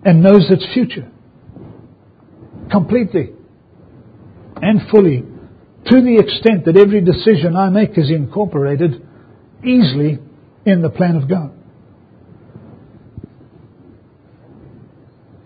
and 0.04 0.22
knows 0.22 0.46
its 0.50 0.66
future. 0.74 1.10
Completely 2.70 3.32
and 4.56 4.88
fully, 4.90 5.24
to 5.86 6.00
the 6.00 6.18
extent 6.18 6.64
that 6.66 6.76
every 6.76 7.00
decision 7.00 7.56
I 7.56 7.68
make 7.68 7.98
is 7.98 8.10
incorporated 8.10 9.06
easily 9.64 10.18
in 10.64 10.82
the 10.82 10.90
plan 10.90 11.16
of 11.16 11.28
God. 11.28 11.52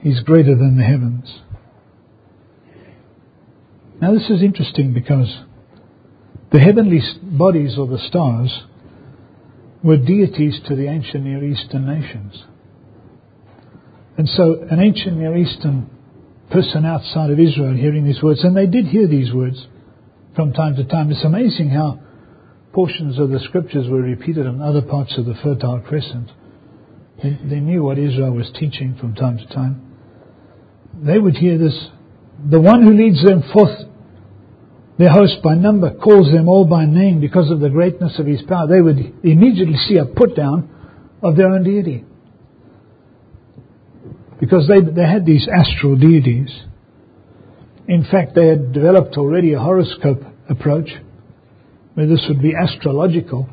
He's 0.01 0.21
greater 0.21 0.55
than 0.55 0.77
the 0.77 0.85
heavens. 0.85 1.41
Now, 4.01 4.13
this 4.13 4.29
is 4.29 4.43
interesting 4.43 4.93
because 4.93 5.35
the 6.53 6.61
heavenly 6.61 7.01
bodies 7.23 7.77
or 7.79 7.87
the 7.87 7.99
stars 8.07 8.65
were 9.83 9.97
deities 9.97 10.61
to 10.69 10.77
the 10.77 10.87
ancient 10.87 11.25
Near 11.25 11.43
Eastern 11.43 11.87
nations. 11.87 12.45
And 14.19 14.29
so, 14.29 14.67
an 14.71 14.81
ancient 14.81 15.17
Near 15.19 15.37
Eastern 15.37 15.91
person 16.51 16.87
outside 16.87 17.31
of 17.31 17.39
Israel 17.39 17.75
hearing 17.75 18.05
these 18.05 18.23
words, 18.23 18.43
and 18.45 18.57
they 18.57 18.67
did 18.67 18.87
hear 18.87 19.07
these 19.07 19.33
words 19.33 19.67
from 20.37 20.53
time 20.53 20.77
to 20.77 20.85
time, 20.85 21.11
it's 21.11 21.25
amazing 21.25 21.71
how 21.71 21.99
portions 22.73 23.19
of 23.19 23.31
the 23.31 23.41
scriptures 23.41 23.89
were 23.89 24.03
repeated 24.03 24.45
in 24.47 24.61
other 24.61 24.83
parts 24.83 25.17
of 25.17 25.25
the 25.25 25.35
Fertile 25.43 25.81
Crescent. 25.81 26.31
They, 27.23 27.39
they 27.43 27.61
knew 27.61 27.83
what 27.83 27.99
Israel 27.99 28.33
was 28.33 28.51
teaching 28.61 28.97
from 29.01 29.15
time 29.15 29.39
to 29.39 29.47
time. 29.47 29.83
They 30.95 31.19
would 31.19 31.37
hear 31.37 31.57
this. 31.57 31.89
The 32.51 32.61
one 32.61 32.83
who 32.83 32.93
leads 32.93 33.25
them 33.25 33.43
forth, 33.53 33.79
their 34.99 35.09
host 35.09 35.43
by 35.43 35.55
number, 35.55 35.95
calls 35.95 36.31
them 36.31 36.49
all 36.49 36.67
by 36.67 36.85
name 36.85 37.21
because 37.21 37.51
of 37.51 37.61
the 37.61 37.71
greatness 37.71 38.19
of 38.19 38.27
his 38.27 38.43
power. 38.43 38.69
They 38.69 38.83
would 38.83 38.99
immediately 39.25 39.79
see 39.89 39.97
a 39.97 40.05
put 40.05 40.37
down 40.37 40.69
of 41.23 41.37
their 41.37 41.49
own 41.49 41.65
deity. 41.65 42.05
Because 44.41 44.69
they, 44.69 44.81
they 44.81 45.07
had 45.07 45.25
these 45.25 45.49
astral 45.49 45.97
deities. 45.97 46.51
In 47.89 48.05
fact, 48.11 48.35
they 48.35 48.49
had 48.49 48.73
developed 48.73 49.17
already 49.17 49.53
a 49.53 49.59
horoscope 49.61 50.23
approach 50.49 50.91
where 51.95 52.07
this 52.07 52.25
would 52.29 52.43
be 52.43 52.53
astrological, 52.55 53.49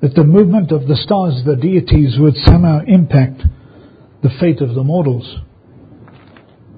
that 0.00 0.14
the 0.14 0.24
movement 0.24 0.72
of 0.72 0.88
the 0.88 0.96
stars, 0.96 1.42
the 1.46 1.54
deities, 1.54 2.18
would 2.18 2.34
somehow 2.44 2.80
impact 2.86 3.42
the 4.22 4.30
fate 4.40 4.60
of 4.60 4.74
the 4.74 4.82
mortals. 4.82 5.36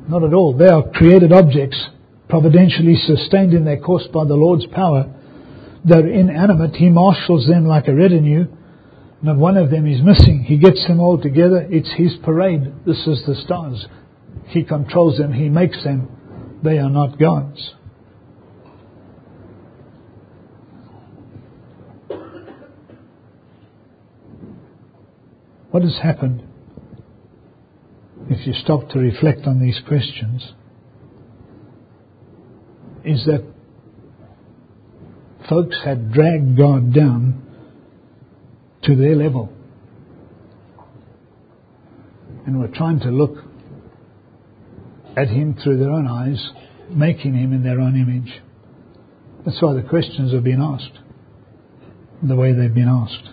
Not 0.08 0.22
at 0.22 0.34
all. 0.34 0.52
They 0.56 0.68
are 0.68 0.88
created 0.90 1.32
objects, 1.32 1.82
providentially 2.28 2.96
sustained 3.06 3.54
in 3.54 3.64
their 3.64 3.80
course 3.80 4.06
by 4.12 4.24
the 4.24 4.34
Lord's 4.34 4.66
power. 4.66 5.12
They're 5.84 6.06
inanimate. 6.06 6.76
He 6.76 6.90
marshals 6.90 7.46
them 7.48 7.66
like 7.66 7.88
a 7.88 7.94
retinue. 7.94 8.46
Not 9.22 9.36
one 9.36 9.56
of 9.56 9.70
them 9.70 9.86
is 9.86 10.02
missing. 10.02 10.44
He 10.44 10.58
gets 10.58 10.86
them 10.86 11.00
all 11.00 11.18
together. 11.20 11.66
It's 11.70 11.90
his 11.96 12.14
parade. 12.22 12.84
This 12.84 13.06
is 13.06 13.22
the 13.26 13.34
stars. 13.44 13.86
He 14.48 14.62
controls 14.62 15.18
them. 15.18 15.32
He 15.32 15.48
makes 15.48 15.82
them. 15.82 16.60
They 16.62 16.78
are 16.78 16.90
not 16.90 17.18
gods. 17.18 17.74
What 25.70 25.82
has 25.82 25.98
happened 26.02 26.42
if 28.30 28.46
you 28.46 28.54
stop 28.54 28.88
to 28.90 28.98
reflect 28.98 29.46
on 29.46 29.60
these 29.60 29.78
questions 29.86 30.52
is 33.04 33.24
that 33.26 33.44
folks 35.48 35.76
had 35.84 36.12
dragged 36.12 36.56
God 36.56 36.94
down 36.94 37.45
to 38.86 38.96
their 38.96 39.16
level 39.16 39.52
and 42.46 42.60
were 42.60 42.68
trying 42.68 43.00
to 43.00 43.10
look 43.10 43.38
at 45.16 45.28
him 45.28 45.56
through 45.62 45.78
their 45.78 45.90
own 45.90 46.06
eyes, 46.06 46.50
making 46.90 47.34
him 47.34 47.52
in 47.52 47.64
their 47.64 47.80
own 47.80 47.96
image. 47.96 48.40
That's 49.44 49.60
why 49.60 49.74
the 49.74 49.82
questions 49.82 50.32
have 50.32 50.44
been 50.44 50.60
asked 50.60 50.98
the 52.22 52.36
way 52.36 52.52
they've 52.52 52.72
been 52.72 52.88
asked. 52.88 53.28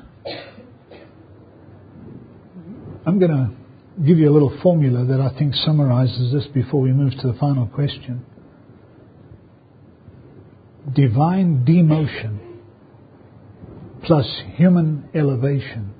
I'm 3.06 3.20
going 3.20 3.32
to 3.32 4.04
give 4.06 4.18
you 4.18 4.30
a 4.30 4.34
little 4.34 4.58
formula 4.62 5.06
that 5.06 5.22
I 5.22 5.38
think 5.38 5.54
summarizes 5.56 6.34
this 6.34 6.45
before 6.54 6.82
we 6.82 6.91
move 6.91 7.14
to 7.22 7.28
the 7.28 7.34
final 7.34 7.68
question. 7.68 8.26
Divine 10.93 11.66
demotion 11.66 12.43
plus 14.04 14.26
human 14.56 15.10
elevation 15.16 15.93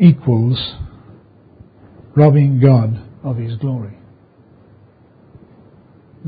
equals 0.00 0.74
robbing 2.16 2.60
God 2.60 3.00
of 3.22 3.36
his 3.36 3.56
glory. 3.58 3.96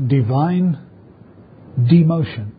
Divine 0.07 0.77
demotion, 1.79 2.51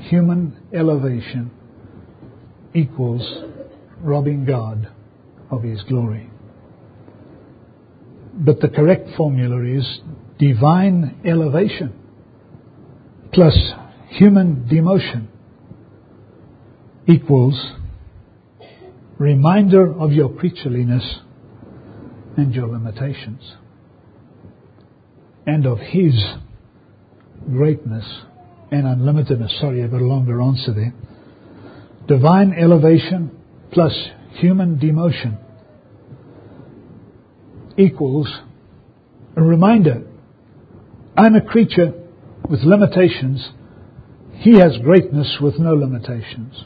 human 0.00 0.60
elevation 0.72 1.50
equals 2.74 3.22
robbing 4.00 4.44
God 4.44 4.88
of 5.50 5.62
his 5.62 5.82
glory. 5.84 6.30
But 8.34 8.60
the 8.60 8.68
correct 8.68 9.10
formula 9.16 9.64
is 9.64 10.00
divine 10.38 11.20
elevation 11.24 11.94
plus 13.32 13.56
human 14.10 14.68
demotion 14.70 15.28
equals 17.06 17.72
reminder 19.18 19.92
of 19.98 20.12
your 20.12 20.28
creatureliness 20.28 21.20
and 22.36 22.54
your 22.54 22.66
limitations, 22.66 23.54
and 25.46 25.66
of 25.66 25.78
His 25.78 26.14
greatness 27.48 28.04
and 28.70 28.84
unlimitedness. 28.84 29.60
Sorry, 29.60 29.84
I've 29.84 29.90
got 29.90 30.00
a 30.00 30.04
longer 30.04 30.42
answer 30.42 30.72
there. 30.72 30.94
Divine 32.08 32.52
elevation 32.52 33.30
plus 33.72 33.92
human 34.32 34.78
demotion 34.78 35.38
equals 37.76 38.28
a 39.36 39.42
reminder 39.42 40.04
I'm 41.16 41.36
a 41.36 41.40
creature 41.40 41.92
with 42.48 42.60
limitations. 42.60 43.50
He 44.38 44.58
has 44.58 44.76
greatness 44.78 45.38
with 45.40 45.58
no 45.58 45.74
limitations. 45.74 46.64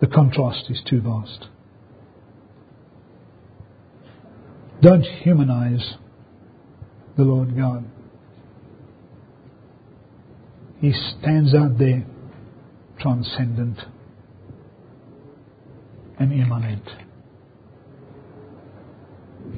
The 0.00 0.06
contrast 0.06 0.66
is 0.68 0.80
too 0.88 1.00
vast. 1.00 1.46
Don't 4.82 5.02
humanize 5.02 5.94
the 7.16 7.22
Lord 7.22 7.56
God. 7.56 7.84
He 10.80 10.92
stands 10.92 11.54
out 11.54 11.78
there 11.78 12.04
transcendent 13.00 13.78
and 16.18 16.32
immanent. 16.32 16.84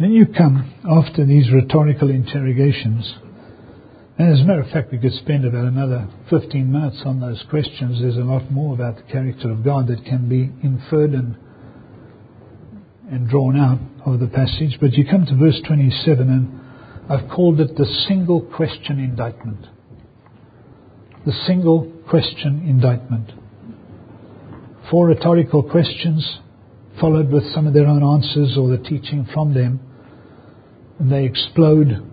Then 0.00 0.12
you 0.12 0.26
come 0.26 0.74
after 0.88 1.26
these 1.26 1.50
rhetorical 1.52 2.10
interrogations, 2.10 3.14
and 4.18 4.32
as 4.32 4.40
a 4.40 4.44
matter 4.44 4.62
of 4.62 4.70
fact, 4.70 4.90
we 4.90 4.98
could 4.98 5.12
spend 5.12 5.44
about 5.44 5.66
another 5.66 6.08
15 6.28 6.72
minutes 6.72 7.02
on 7.06 7.20
those 7.20 7.40
questions. 7.48 8.00
There's 8.00 8.16
a 8.16 8.26
lot 8.26 8.50
more 8.50 8.74
about 8.74 8.96
the 8.96 9.02
character 9.02 9.48
of 9.48 9.64
God 9.64 9.86
that 9.86 10.04
can 10.04 10.28
be 10.28 10.50
inferred 10.66 11.10
and 11.10 11.36
and 13.10 13.28
drawn 13.28 13.56
out 13.56 13.78
of 14.06 14.20
the 14.20 14.26
passage. 14.26 14.76
But 14.80 14.92
you 14.92 15.04
come 15.08 15.24
to 15.24 15.36
verse 15.36 15.60
27, 15.66 16.28
and 16.28 16.60
I've 17.10 17.30
called 17.30 17.60
it 17.60 17.76
the 17.76 17.86
single 18.06 18.42
question 18.42 18.98
indictment. 18.98 19.66
The 21.24 21.32
single 21.46 21.90
question 22.08 22.64
indictment. 22.68 23.32
Four 24.90 25.06
rhetorical 25.06 25.62
questions 25.62 26.40
followed 27.00 27.30
with 27.30 27.44
some 27.54 27.66
of 27.66 27.72
their 27.72 27.86
own 27.86 28.02
answers 28.02 28.56
or 28.58 28.68
the 28.68 28.82
teaching 28.82 29.26
from 29.32 29.54
them. 29.54 29.80
And 30.98 31.10
they 31.10 31.24
explode 31.24 32.04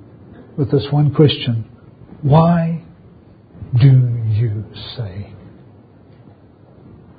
with 0.58 0.72
this 0.72 0.88
one 0.92 1.14
question 1.14 1.75
Why 2.26 2.82
do 3.80 3.88
you 4.30 4.66
say, 4.98 5.32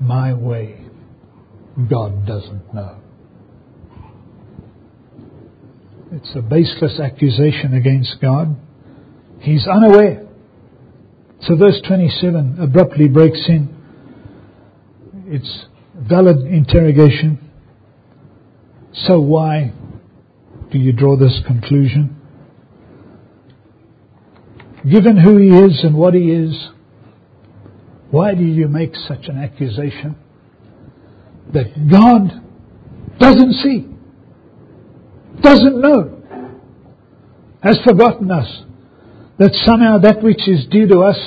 My 0.00 0.34
way 0.34 0.84
God 1.88 2.26
doesn't 2.26 2.74
know? 2.74 2.98
It's 6.10 6.30
a 6.34 6.42
baseless 6.42 6.98
accusation 6.98 7.74
against 7.74 8.16
God. 8.20 8.56
He's 9.38 9.68
unaware. 9.68 10.26
So 11.42 11.54
verse 11.54 11.80
27 11.86 12.56
abruptly 12.60 13.06
breaks 13.06 13.44
in. 13.48 13.72
It's 15.26 15.66
valid 15.94 16.38
interrogation. 16.48 17.48
So 18.92 19.20
why 19.20 19.72
do 20.72 20.78
you 20.78 20.92
draw 20.92 21.16
this 21.16 21.40
conclusion? 21.46 22.16
Given 24.90 25.16
who 25.16 25.38
he 25.38 25.48
is 25.48 25.82
and 25.82 25.96
what 25.96 26.14
he 26.14 26.30
is, 26.30 26.54
why 28.10 28.34
do 28.34 28.44
you 28.44 28.68
make 28.68 28.94
such 28.94 29.26
an 29.26 29.36
accusation 29.36 30.16
that 31.52 31.66
God 31.90 32.30
doesn't 33.18 33.52
see, 33.54 33.88
doesn't 35.40 35.80
know, 35.80 36.12
has 37.62 37.78
forgotten 37.84 38.30
us, 38.30 38.62
that 39.38 39.52
somehow 39.64 39.98
that 39.98 40.22
which 40.22 40.48
is 40.48 40.66
due 40.70 40.86
to 40.86 41.00
us 41.00 41.18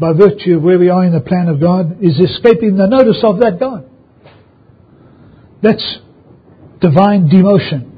by 0.00 0.12
virtue 0.12 0.56
of 0.56 0.62
where 0.62 0.78
we 0.78 0.88
are 0.88 1.04
in 1.04 1.12
the 1.12 1.20
plan 1.20 1.48
of 1.48 1.60
God 1.60 2.02
is 2.02 2.18
escaping 2.18 2.76
the 2.76 2.86
notice 2.86 3.22
of 3.22 3.40
that 3.40 3.60
God? 3.60 3.90
That's 5.62 5.98
divine 6.80 7.28
demotion 7.28 7.92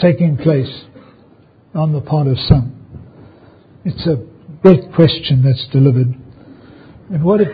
taking 0.00 0.36
place 0.36 0.82
on 1.74 1.92
the 1.92 2.00
part 2.00 2.28
of 2.28 2.36
some. 2.48 2.83
It's 3.84 4.06
a 4.06 4.16
great 4.62 4.92
question 4.94 5.42
that's 5.44 5.66
delivered. 5.70 6.14
And 7.10 7.22
what, 7.22 7.40
it, 7.40 7.48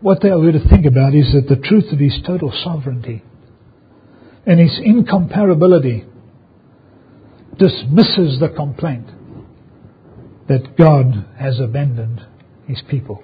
what 0.00 0.20
they 0.20 0.28
are 0.28 0.36
going 0.36 0.52
to 0.52 0.68
think 0.68 0.84
about 0.84 1.14
is 1.14 1.32
that 1.32 1.48
the 1.48 1.60
truth 1.60 1.92
of 1.92 1.98
his 1.98 2.18
total 2.26 2.52
sovereignty 2.62 3.22
and 4.46 4.60
his 4.60 4.78
incomparability 4.78 6.06
dismisses 7.58 8.38
the 8.40 8.52
complaint 8.54 9.06
that 10.48 10.76
God 10.76 11.26
has 11.38 11.58
abandoned 11.60 12.20
his 12.66 12.82
people. 12.90 13.22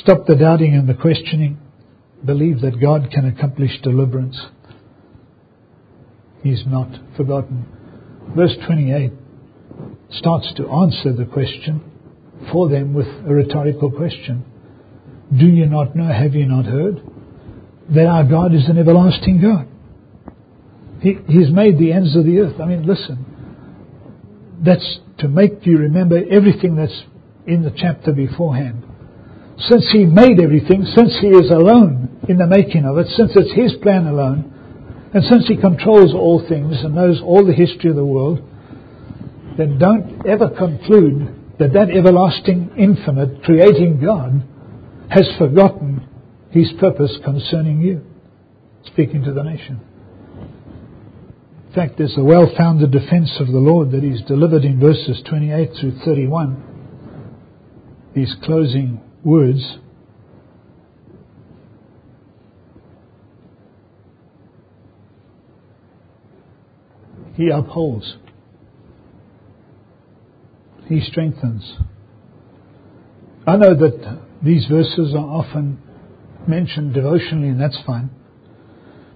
Stop 0.00 0.26
the 0.26 0.34
doubting 0.34 0.74
and 0.74 0.88
the 0.88 0.94
questioning 0.94 1.58
believe 2.24 2.60
that 2.62 2.80
God 2.80 3.08
can 3.12 3.26
accomplish 3.26 3.70
deliverance. 3.82 4.36
He's 6.42 6.64
not 6.66 6.88
forgotten. 7.16 7.75
Verse 8.34 8.54
28 8.66 9.12
starts 10.10 10.52
to 10.56 10.68
answer 10.68 11.12
the 11.12 11.24
question 11.24 11.80
for 12.52 12.68
them 12.68 12.94
with 12.94 13.06
a 13.06 13.34
rhetorical 13.34 13.90
question. 13.90 14.44
Do 15.36 15.46
you 15.46 15.66
not 15.66 15.96
know, 15.96 16.12
have 16.12 16.34
you 16.34 16.46
not 16.46 16.66
heard, 16.66 17.00
that 17.90 18.06
our 18.06 18.24
God 18.24 18.54
is 18.54 18.68
an 18.68 18.78
everlasting 18.78 19.40
God? 19.40 19.68
He, 21.00 21.18
he's 21.28 21.50
made 21.50 21.78
the 21.78 21.92
ends 21.92 22.16
of 22.16 22.24
the 22.24 22.38
earth. 22.38 22.60
I 22.60 22.66
mean, 22.66 22.86
listen. 22.86 23.24
That's 24.64 24.98
to 25.18 25.28
make 25.28 25.66
you 25.66 25.78
remember 25.78 26.20
everything 26.30 26.76
that's 26.76 27.04
in 27.46 27.62
the 27.62 27.72
chapter 27.76 28.12
beforehand. 28.12 28.84
Since 29.58 29.90
he 29.92 30.04
made 30.04 30.40
everything, 30.40 30.84
since 30.94 31.18
he 31.20 31.28
is 31.28 31.50
alone 31.50 32.20
in 32.28 32.36
the 32.36 32.46
making 32.46 32.84
of 32.84 32.98
it, 32.98 33.06
since 33.16 33.32
it's 33.34 33.52
his 33.54 33.74
plan 33.82 34.06
alone, 34.06 34.52
and 35.16 35.24
since 35.24 35.48
he 35.48 35.56
controls 35.56 36.12
all 36.12 36.46
things 36.46 36.76
and 36.84 36.94
knows 36.94 37.22
all 37.24 37.42
the 37.42 37.54
history 37.54 37.88
of 37.88 37.96
the 37.96 38.04
world, 38.04 38.38
then 39.56 39.78
don't 39.78 40.26
ever 40.28 40.50
conclude 40.50 41.56
that 41.58 41.72
that 41.72 41.88
everlasting, 41.88 42.70
infinite, 42.76 43.42
creating 43.42 43.98
God 44.04 44.46
has 45.08 45.26
forgotten 45.38 46.06
his 46.50 46.70
purpose 46.78 47.16
concerning 47.24 47.80
you. 47.80 48.04
Speaking 48.88 49.24
to 49.24 49.32
the 49.32 49.42
nation. 49.42 49.80
In 51.68 51.72
fact, 51.74 51.96
there's 51.96 52.18
a 52.18 52.22
well 52.22 52.52
founded 52.54 52.90
defense 52.90 53.32
of 53.40 53.46
the 53.46 53.58
Lord 53.58 53.92
that 53.92 54.04
is 54.04 54.20
delivered 54.28 54.64
in 54.64 54.78
verses 54.78 55.22
28 55.30 55.70
through 55.80 55.98
31. 56.04 56.62
These 58.14 58.36
closing 58.44 59.00
words. 59.24 59.78
He 67.36 67.50
upholds. 67.50 68.16
He 70.86 71.00
strengthens. 71.00 71.76
I 73.46 73.56
know 73.56 73.74
that 73.74 74.20
these 74.42 74.66
verses 74.66 75.14
are 75.14 75.18
often 75.18 75.78
mentioned 76.48 76.94
devotionally, 76.94 77.48
and 77.48 77.60
that's 77.60 77.78
fine. 77.86 78.10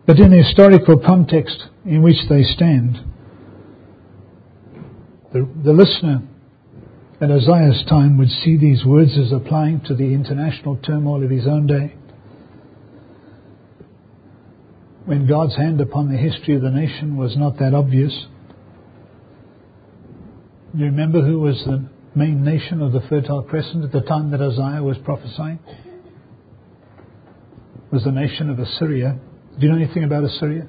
But 0.07 0.19
in 0.19 0.31
the 0.31 0.43
historical 0.43 0.99
context 0.99 1.65
in 1.85 2.03
which 2.03 2.29
they 2.29 2.43
stand, 2.43 2.99
the, 5.33 5.49
the 5.65 5.73
listener 5.73 6.23
at 7.21 7.31
Isaiah's 7.31 7.85
time 7.89 8.19
would 8.19 8.29
see 8.29 8.57
these 8.57 8.85
words 8.85 9.17
as 9.19 9.33
applying 9.33 9.81
to 9.87 9.95
the 9.95 10.13
international 10.13 10.77
turmoil 10.77 11.23
of 11.23 11.31
his 11.31 11.47
own 11.47 11.67
day. 11.67 11.95
When 15.11 15.27
God's 15.27 15.57
hand 15.57 15.81
upon 15.81 16.09
the 16.09 16.17
history 16.17 16.55
of 16.55 16.63
the 16.63 16.71
nation 16.71 17.17
was 17.17 17.37
not 17.37 17.59
that 17.59 17.75
obvious. 17.75 18.17
You 20.73 20.85
remember 20.85 21.21
who 21.21 21.41
was 21.41 21.61
the 21.67 21.85
main 22.15 22.45
nation 22.45 22.81
of 22.81 22.93
the 22.93 23.01
Fertile 23.09 23.43
Crescent 23.43 23.83
at 23.83 23.91
the 23.91 24.03
time 24.03 24.31
that 24.31 24.41
Isaiah 24.41 24.85
was 24.85 24.99
prophesying? 24.99 25.59
It 27.87 27.93
was 27.93 28.05
the 28.05 28.13
nation 28.13 28.51
of 28.51 28.61
Assyria. 28.61 29.19
Do 29.59 29.67
you 29.67 29.73
know 29.73 29.83
anything 29.83 30.05
about 30.05 30.23
Assyria? 30.23 30.69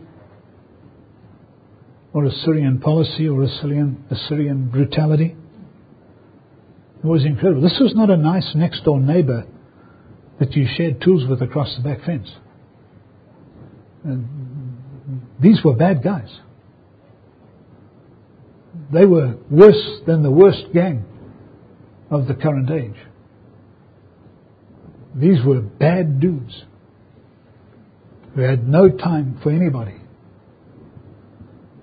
Or 2.12 2.26
Assyrian 2.26 2.80
policy 2.80 3.28
or 3.28 3.44
Assyrian, 3.44 4.04
Assyrian 4.10 4.70
brutality? 4.72 5.36
It 7.04 7.06
was 7.06 7.26
incredible. 7.26 7.62
This 7.62 7.78
was 7.80 7.94
not 7.94 8.10
a 8.10 8.18
nice 8.18 8.56
next 8.56 8.86
door 8.86 9.00
neighbor 9.00 9.46
that 10.40 10.54
you 10.54 10.66
shared 10.76 11.00
tools 11.00 11.30
with 11.30 11.44
across 11.44 11.78
the 11.78 11.84
back 11.84 12.04
fence. 12.04 12.28
And 14.04 15.22
these 15.40 15.64
were 15.64 15.76
bad 15.76 16.04
guys. 16.04 16.30
They 18.92 19.06
were 19.06 19.36
worse 19.50 20.02
than 20.08 20.24
the 20.24 20.32
worst 20.32 20.66
gang 20.74 21.06
of 22.10 22.28
the 22.28 22.34
current 22.34 22.70
age. 22.70 22.98
These 25.16 25.44
were 25.46 25.62
bad 25.62 26.20
dudes 26.20 26.64
who 28.34 28.42
had 28.42 28.68
no 28.68 28.90
time 28.90 29.40
for 29.44 29.52
anybody. 29.52 29.96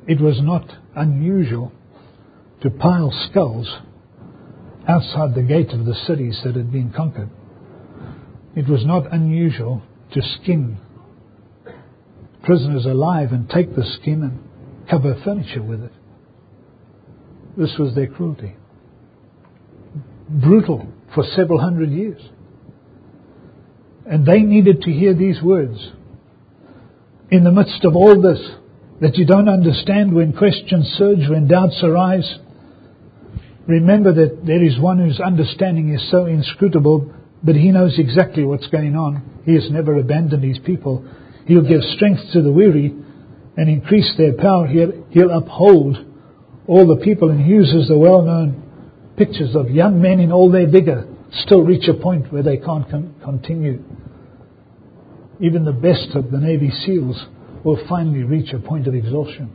It 0.07 0.21
was 0.21 0.41
not 0.41 0.65
unusual 0.97 1.73
to 2.63 2.71
pile 2.71 3.13
skulls 3.31 3.69
outside 4.89 5.35
the 5.35 5.43
gate 5.43 5.71
of 5.71 5.85
the 5.85 5.95
cities 6.07 6.41
that 6.45 6.57
had 6.57 6.73
been 6.73 6.91
conquered. 6.91 7.29
It 8.57 8.67
was 8.67 8.85
not 8.87 9.13
unusual 9.13 9.83
to 10.15 10.23
skin 10.23 10.79
prisoners 12.49 12.87
alive 12.87 13.33
and 13.33 13.47
take 13.51 13.77
the 13.77 13.85
skin 14.01 14.23
and 14.23 14.89
cover 14.89 15.21
furniture 15.23 15.63
with 15.63 15.83
it. 15.83 15.93
This 17.59 17.75
was 17.79 17.95
their 17.95 18.07
cruelty. 18.07 18.57
Brutal 20.31 20.91
for 21.15 21.25
several 21.37 21.61
hundred 21.61 21.91
years. 21.91 22.23
And 24.07 24.25
they 24.25 24.41
needed 24.41 24.81
to 24.81 24.91
hear 24.91 25.13
these 25.13 25.43
words. 25.43 25.93
In 27.31 27.45
the 27.45 27.53
midst 27.53 27.85
of 27.85 27.95
all 27.95 28.19
this, 28.19 28.41
that 29.03 29.17
you 29.17 29.27
don't 29.27 29.51
understand 29.51 30.15
when 30.15 30.33
questions 30.33 30.87
surge, 30.97 31.29
when 31.29 31.49
doubts 31.49 31.79
arise, 31.83 32.39
remember 33.67 34.15
that 34.15 34.47
there 34.47 34.65
is 34.65 34.81
one 34.81 34.99
whose 35.01 35.21
understanding 35.21 35.93
is 35.93 36.11
so 36.11 36.25
inscrutable, 36.25 37.13
but 37.43 37.57
he 37.57 37.73
knows 37.73 37.99
exactly 37.99 38.43
what's 38.43 38.69
going 38.69 38.97
on. 38.97 39.43
He 39.45 39.53
has 39.53 39.71
never 39.71 39.99
abandoned 39.99 40.43
his 40.43 40.59
people. 40.65 41.07
He'll 41.49 41.67
give 41.67 41.83
strength 41.97 42.21
to 42.35 42.43
the 42.43 42.53
weary 42.53 42.95
and 43.57 43.69
increase 43.69 44.13
their 44.19 44.35
power. 44.35 44.67
He'll, 44.67 45.07
he'll 45.09 45.31
uphold 45.31 45.97
all 46.67 46.87
the 46.87 47.03
people 47.03 47.31
and 47.31 47.47
uses 47.47 47.89
the 47.89 47.99
well 47.99 48.21
known 48.23 48.63
pictures 49.17 49.57
of 49.57 49.71
young 49.71 50.01
men 50.01 50.21
in 50.21 50.31
all 50.31 50.51
their 50.53 50.71
vigor 50.71 51.09
still 51.33 51.63
reach 51.63 51.89
a 51.89 51.95
point 51.95 52.31
where 52.31 52.43
they 52.43 52.59
can't 52.59 52.89
con- 52.91 53.15
continue. 53.25 53.83
Even 55.41 55.65
the 55.65 55.73
best 55.73 56.15
of 56.15 56.31
the 56.31 56.39
Navy 56.39 56.71
SEALs 56.71 57.27
will 57.65 57.79
finally 57.89 58.25
reach 58.25 58.53
a 58.53 58.59
point 58.59 58.87
of 58.87 58.95
exhaustion. 58.95 59.51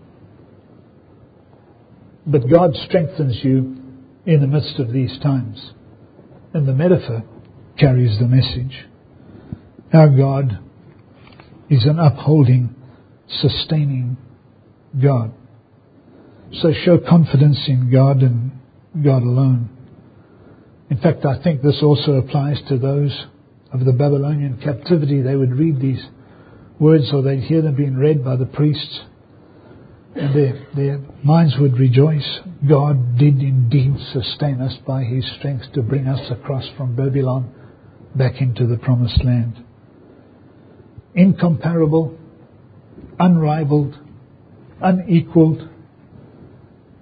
But 2.25 2.49
God 2.49 2.71
strengthens 2.87 3.39
you 3.43 3.77
in 4.25 4.41
the 4.41 4.47
midst 4.47 4.79
of 4.79 4.91
these 4.91 5.19
times. 5.21 5.73
And 6.53 6.67
the 6.67 6.73
metaphor 6.73 7.23
carries 7.77 8.17
the 8.19 8.27
message. 8.27 8.85
Our 9.93 10.09
God 10.09 10.59
is 11.73 11.85
an 11.85 11.97
upholding, 11.97 12.75
sustaining 13.27 14.15
God. 15.01 15.33
So 16.61 16.71
show 16.85 16.99
confidence 16.99 17.59
in 17.67 17.91
God 17.91 18.21
and 18.21 18.51
God 19.03 19.23
alone. 19.23 19.69
In 20.91 20.97
fact, 20.99 21.25
I 21.25 21.41
think 21.41 21.63
this 21.63 21.79
also 21.81 22.13
applies 22.13 22.61
to 22.69 22.77
those 22.77 23.25
of 23.71 23.85
the 23.85 23.91
Babylonian 23.91 24.59
captivity. 24.63 25.21
They 25.21 25.35
would 25.35 25.51
read 25.51 25.79
these 25.79 26.03
words 26.79 27.11
or 27.11 27.23
they'd 27.23 27.39
hear 27.39 27.63
them 27.63 27.75
being 27.75 27.95
read 27.95 28.23
by 28.23 28.35
the 28.35 28.45
priests 28.45 29.01
and 30.15 30.35
their, 30.35 30.67
their 30.75 30.99
minds 31.23 31.55
would 31.59 31.79
rejoice. 31.79 32.39
God 32.69 33.17
did 33.17 33.39
indeed 33.39 33.95
sustain 34.11 34.61
us 34.61 34.75
by 34.85 35.03
his 35.03 35.25
strength 35.39 35.73
to 35.73 35.81
bring 35.81 36.07
us 36.07 36.29
across 36.29 36.69
from 36.77 36.95
Babylon 36.95 37.51
back 38.15 38.39
into 38.41 38.67
the 38.67 38.77
promised 38.77 39.23
land. 39.23 39.62
Incomparable, 41.15 42.17
unrivaled, 43.19 43.97
unequaled 44.81 45.69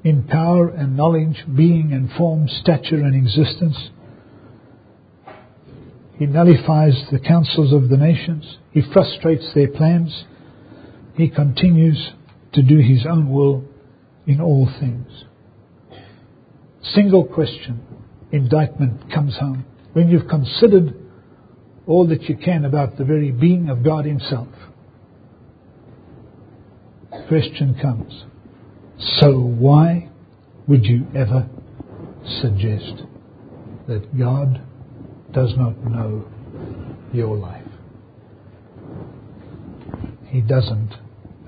in 0.03 0.23
power 0.23 0.69
and 0.69 0.97
knowledge, 0.97 1.43
being 1.55 1.93
and 1.93 2.11
form, 2.11 2.47
stature 2.47 2.97
and 2.97 3.15
existence. 3.15 3.89
He 6.17 6.25
nullifies 6.25 6.93
the 7.11 7.19
counsels 7.19 7.73
of 7.73 7.89
the 7.89 7.97
nations. 7.97 8.57
He 8.71 8.81
frustrates 8.93 9.53
their 9.53 9.69
plans. 9.69 10.25
He 11.15 11.29
continues 11.29 12.11
to 12.53 12.61
do 12.61 12.77
his 12.79 13.05
own 13.09 13.31
will 13.31 13.63
in 14.27 14.41
all 14.41 14.69
things. 14.79 15.07
Single 16.93 17.25
question, 17.25 17.81
indictment 18.31 19.11
comes 19.11 19.37
home. 19.37 19.65
When 19.93 20.09
you've 20.09 20.27
considered 20.27 20.95
all 21.87 22.07
that 22.07 22.23
you 22.23 22.37
can 22.37 22.65
about 22.65 22.97
the 22.97 23.05
very 23.05 23.31
being 23.31 23.69
of 23.69 23.83
God 23.83 24.05
himself, 24.05 24.49
question 27.27 27.77
comes. 27.81 28.23
So 29.19 29.39
why 29.39 30.09
would 30.67 30.85
you 30.85 31.07
ever 31.15 31.49
suggest 32.41 33.03
that 33.87 34.17
God 34.17 34.61
does 35.33 35.53
not 35.57 35.77
know 35.83 36.27
your 37.11 37.35
life? 37.35 37.65
He 40.27 40.41
doesn't 40.41 40.93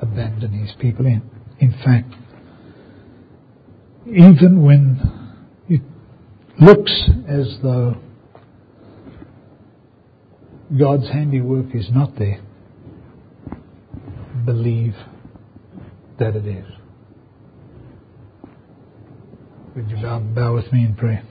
abandon 0.02 0.52
his 0.52 0.76
people. 0.80 1.06
In, 1.06 1.22
in 1.60 1.72
fact, 1.84 2.14
even 4.06 4.66
when 4.66 5.00
it 5.70 5.82
looks 6.60 6.92
as 7.28 7.58
though 7.62 7.96
God's 10.78 11.08
handiwork 11.10 11.76
is 11.76 11.88
not 11.92 12.18
there, 12.18 12.42
believe 14.44 14.96
that 16.18 16.36
it 16.36 16.48
is. 16.48 16.66
Would 19.76 19.90
you 19.90 19.98
bow, 19.98 20.20
bow 20.20 20.56
with 20.56 20.72
me 20.74 20.86
in 20.86 20.96
prayer? 20.96 21.24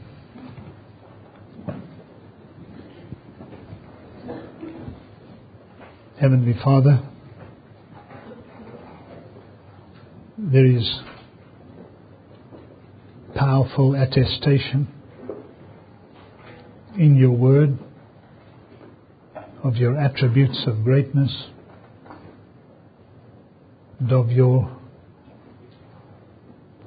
Heavenly 6.20 6.54
Father, 6.62 7.02
there 10.38 10.66
is 10.66 11.00
powerful 13.34 13.96
attestation 13.96 14.86
in 16.96 17.16
your 17.16 17.32
word 17.32 17.76
of 19.62 19.76
your 19.76 19.96
attributes 19.96 20.64
of 20.66 20.82
greatness 20.82 21.46
and 24.00 24.12
of 24.12 24.30
your 24.30 24.76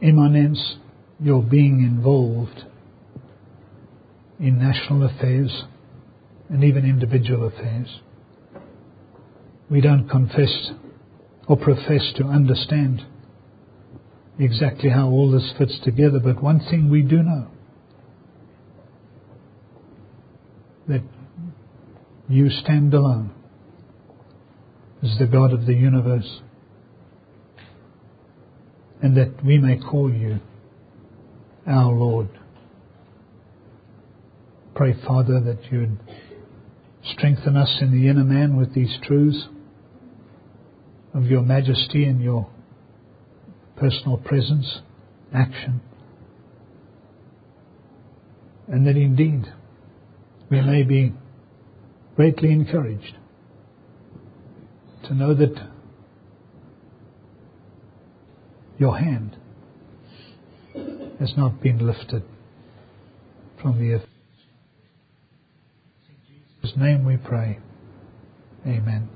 immanence, 0.01 0.75
your 1.19 1.41
being 1.41 1.79
involved 1.79 2.65
in 4.39 4.59
national 4.59 5.03
affairs 5.03 5.63
and 6.49 6.63
even 6.63 6.83
individual 6.83 7.47
affairs. 7.47 8.01
We 9.69 9.81
don't 9.81 10.09
confess 10.09 10.71
or 11.47 11.57
profess 11.57 12.13
to 12.17 12.25
understand 12.25 13.05
exactly 14.37 14.89
how 14.89 15.07
all 15.07 15.31
this 15.31 15.53
fits 15.57 15.79
together, 15.83 16.19
but 16.19 16.43
one 16.43 16.59
thing 16.59 16.89
we 16.89 17.01
do 17.01 17.23
know 17.23 17.47
that 20.87 21.01
you 22.27 22.49
stand 22.49 22.93
alone 22.93 23.31
as 25.03 25.17
the 25.19 25.27
God 25.27 25.53
of 25.53 25.65
the 25.65 25.73
universe, 25.73 26.41
and 29.01 29.15
that 29.17 29.43
we 29.45 29.57
may 29.59 29.77
call 29.77 30.11
you 30.11 30.39
our 31.67 31.93
Lord. 31.93 32.29
Pray, 34.73 34.95
Father, 35.05 35.39
that 35.41 35.71
you'd 35.71 35.99
strengthen 37.13 37.55
us 37.55 37.77
in 37.81 37.91
the 37.91 38.09
inner 38.09 38.23
man 38.23 38.57
with 38.57 38.73
these 38.73 38.97
truths 39.03 39.47
of 41.13 41.25
your 41.25 41.41
majesty 41.41 42.05
and 42.05 42.21
your 42.21 42.49
personal 43.77 44.17
presence, 44.17 44.79
action, 45.33 45.81
and 48.67 48.87
that 48.87 48.97
indeed 48.97 49.45
we 50.49 50.61
may 50.61 50.81
be 50.81 51.13
greatly 52.15 52.51
encouraged 52.51 53.15
to 55.03 55.13
know 55.13 55.33
that 55.33 55.55
your 58.77 58.97
hand 58.97 59.37
has 61.19 61.33
not 61.37 61.61
been 61.61 61.85
lifted 61.85 62.23
from 63.61 63.79
the 63.79 63.93
earth. 63.93 64.07
In 66.09 66.61
Jesus' 66.61 66.77
name 66.77 67.05
we 67.05 67.17
pray. 67.17 67.59
Amen. 68.65 69.09